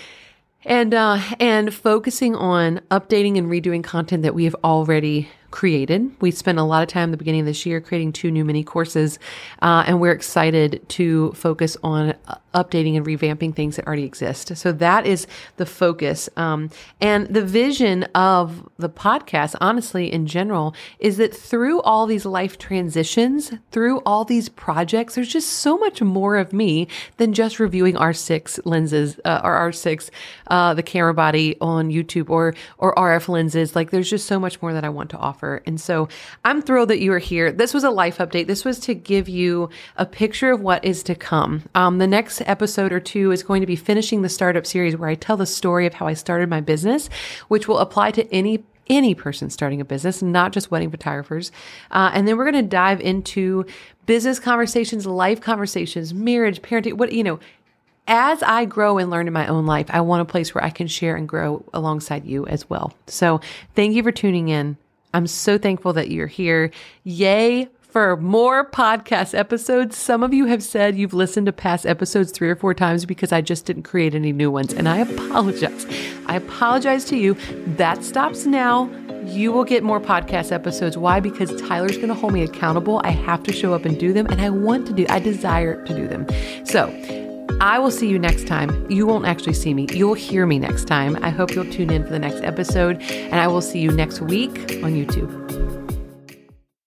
And 0.64 0.94
uh, 0.96 1.20
and 1.40 1.72
focusing 1.72 2.36
on 2.36 2.82
updating 2.90 3.38
and 3.38 3.48
redoing 3.48 3.84
content 3.84 4.24
that 4.24 4.34
we 4.34 4.46
have 4.46 4.56
already 4.64 5.30
created. 5.56 6.12
We 6.20 6.32
spent 6.32 6.60
a 6.60 6.64
lot 6.64 6.84
of 6.84 6.90
time 6.90 7.10
at 7.10 7.12
the 7.12 7.18
beginning 7.18 7.40
of 7.40 7.46
this 7.46 7.66
year 7.66 7.80
creating 7.80 8.12
two 8.12 8.30
new 8.30 8.44
mini 8.44 8.62
courses, 8.62 9.20
uh, 9.62 9.86
and 9.88 10.02
we're 10.02 10.12
excited 10.12 10.84
to 10.90 11.32
focus 11.32 11.78
on 11.82 12.14
uh, 12.28 12.36
updating 12.54 12.98
and 12.98 13.06
revamping 13.06 13.56
things 13.56 13.78
that 13.78 13.88
already 13.88 14.04
exist. 14.04 14.58
So 14.58 14.74
that 14.74 15.06
is 15.06 15.28
the 15.56 15.66
focus. 15.66 16.28
Um, 16.36 16.72
and 17.00 17.28
the 17.28 17.42
vision 17.42 18.04
of 18.16 18.68
the 18.78 18.90
podcast, 18.90 19.56
honestly, 19.62 20.12
in 20.12 20.28
general, 20.28 20.76
is 21.00 21.16
that 21.18 21.34
through 21.34 21.82
all 21.84 22.06
these 22.06 22.26
life 22.26 22.58
transitions, 22.58 23.54
through 23.72 24.00
all 24.00 24.26
these 24.26 24.50
projects, 24.50 25.16
there's 25.16 25.32
just 25.32 25.50
so 25.50 25.78
much 25.78 26.02
more 26.02 26.36
of 26.36 26.52
me 26.52 26.90
than 27.16 27.34
just 27.34 27.62
reviewing 27.62 27.96
R6 27.96 28.60
lenses 28.66 29.22
uh, 29.24 29.40
or 29.42 29.54
R6, 29.70 30.10
uh, 30.48 30.74
the 30.74 30.84
camera 30.84 31.14
body 31.14 31.56
on 31.62 31.90
YouTube 31.90 32.30
or 32.30 32.54
or 32.78 32.94
RF 32.96 33.30
lenses. 33.30 33.74
Like 33.74 33.92
there's 33.92 34.10
just 34.10 34.28
so 34.28 34.38
much 34.38 34.62
more 34.62 34.74
that 34.74 34.84
I 34.84 34.90
want 34.90 35.10
to 35.12 35.18
offer. 35.18 35.45
And 35.66 35.80
so 35.80 36.08
I'm 36.44 36.62
thrilled 36.62 36.90
that 36.90 37.00
you 37.00 37.12
are 37.14 37.20
here. 37.20 37.52
This 37.52 37.74
was 37.74 37.84
a 37.84 37.90
life 37.90 38.18
update. 38.18 38.48
This 38.48 38.66
was 38.66 38.80
to 38.82 38.94
give 38.94 39.30
you 39.30 39.70
a 39.98 40.06
picture 40.06 40.52
of 40.52 40.62
what 40.62 40.84
is 40.84 41.04
to 41.04 41.16
come. 41.16 41.64
Um, 41.76 41.98
the 41.98 42.08
next 42.08 42.42
episode 42.46 42.92
or 42.92 43.00
two 43.00 43.32
is 43.32 43.44
going 43.44 43.62
to 43.62 43.68
be 43.68 43.76
finishing 43.76 44.22
the 44.22 44.30
startup 44.30 44.66
series 44.66 44.96
where 44.96 45.10
I 45.10 45.16
tell 45.16 45.38
the 45.38 45.46
story 45.46 45.86
of 45.86 45.94
how 45.94 46.08
I 46.08 46.14
started 46.14 46.50
my 46.50 46.62
business, 46.62 47.10
which 47.48 47.68
will 47.68 47.80
apply 47.80 48.12
to 48.12 48.34
any 48.34 48.64
any 48.88 49.16
person 49.16 49.50
starting 49.50 49.82
a 49.82 49.86
business, 49.86 50.22
not 50.22 50.52
just 50.52 50.70
wedding 50.70 50.92
photographers. 50.92 51.52
Uh, 51.90 52.12
and 52.14 52.28
then 52.28 52.38
we're 52.38 52.50
going 52.50 52.64
to 52.64 52.70
dive 52.70 53.02
into 53.02 53.66
business 54.06 54.40
conversations, 54.40 55.08
life 55.08 55.42
conversations, 55.42 56.14
marriage, 56.14 56.62
parenting, 56.62 56.94
what, 56.94 57.12
you 57.12 57.24
know, 57.24 57.40
as 58.08 58.44
I 58.44 58.66
grow 58.66 58.98
and 58.98 59.10
learn 59.10 59.28
in 59.28 59.34
my 59.34 59.48
own 59.48 59.66
life, 59.66 59.88
I 59.90 60.02
want 60.02 60.22
a 60.22 60.26
place 60.26 60.54
where 60.54 60.64
I 60.64 60.70
can 60.70 60.88
share 60.88 61.16
and 61.16 61.28
grow 61.28 61.66
alongside 61.74 62.26
you 62.26 62.46
as 62.46 62.70
well. 62.70 62.94
So 63.08 63.42
thank 63.74 63.96
you 63.96 64.04
for 64.04 64.12
tuning 64.12 64.50
in. 64.50 64.78
I'm 65.16 65.28
so 65.28 65.58
thankful 65.58 65.94
that 65.94 66.12
you're 66.12 66.28
here. 66.28 66.72
Yay 67.06 67.70
for 67.80 68.18
more 68.18 68.70
podcast 68.70 69.34
episodes. 69.34 69.96
Some 69.96 70.24
of 70.24 70.34
you 70.34 70.44
have 70.48 70.62
said 70.62 70.98
you've 70.98 71.14
listened 71.14 71.46
to 71.46 71.54
past 71.54 71.86
episodes 71.86 72.34
three 72.34 72.50
or 72.50 72.56
four 72.58 72.74
times 72.74 73.06
because 73.06 73.32
I 73.32 73.40
just 73.40 73.66
didn't 73.66 73.84
create 73.84 74.14
any 74.14 74.34
new 74.34 74.52
ones. 74.52 74.74
And 74.74 74.90
I 74.90 74.98
apologize. 74.98 75.86
I 76.26 76.36
apologize 76.36 77.06
to 77.06 77.18
you. 77.18 77.36
That 77.78 78.04
stops 78.04 78.46
now. 78.46 78.90
You 79.24 79.54
will 79.54 79.64
get 79.64 79.84
more 79.84 80.02
podcast 80.02 80.52
episodes. 80.52 80.98
Why? 80.98 81.22
Because 81.22 81.50
Tyler's 81.62 81.96
going 81.96 82.10
to 82.10 82.14
hold 82.14 82.34
me 82.34 82.44
accountable. 82.44 83.00
I 83.06 83.12
have 83.12 83.42
to 83.44 83.54
show 83.54 83.74
up 83.74 83.86
and 83.86 83.98
do 83.98 84.12
them. 84.12 84.26
And 84.26 84.42
I 84.42 84.50
want 84.50 84.86
to 84.88 84.94
do, 84.94 85.06
I 85.08 85.20
desire 85.20 85.82
to 85.86 85.96
do 85.96 86.10
them. 86.10 86.28
So, 86.66 86.90
I 87.62 87.80
will 87.80 87.92
see 87.92 88.08
you 88.08 88.20
next 88.20 88.48
time. 88.48 88.90
You 88.90 89.06
won't 89.06 89.26
actually 89.26 89.54
see 89.54 89.74
me. 89.74 89.88
You'll 89.92 90.14
hear 90.14 90.46
me 90.46 90.60
next 90.60 90.86
time. 90.86 91.18
I 91.22 91.30
hope 91.30 91.52
you'll 91.52 91.72
tune 91.72 91.90
in 91.90 92.04
for 92.04 92.10
the 92.10 92.20
next 92.20 92.44
episode, 92.44 93.02
and 93.02 93.36
I 93.36 93.48
will 93.48 93.62
see 93.62 93.80
you 93.80 93.92
next 93.92 94.22
week 94.22 94.52
on 94.84 94.94
YouTube. 94.94 95.85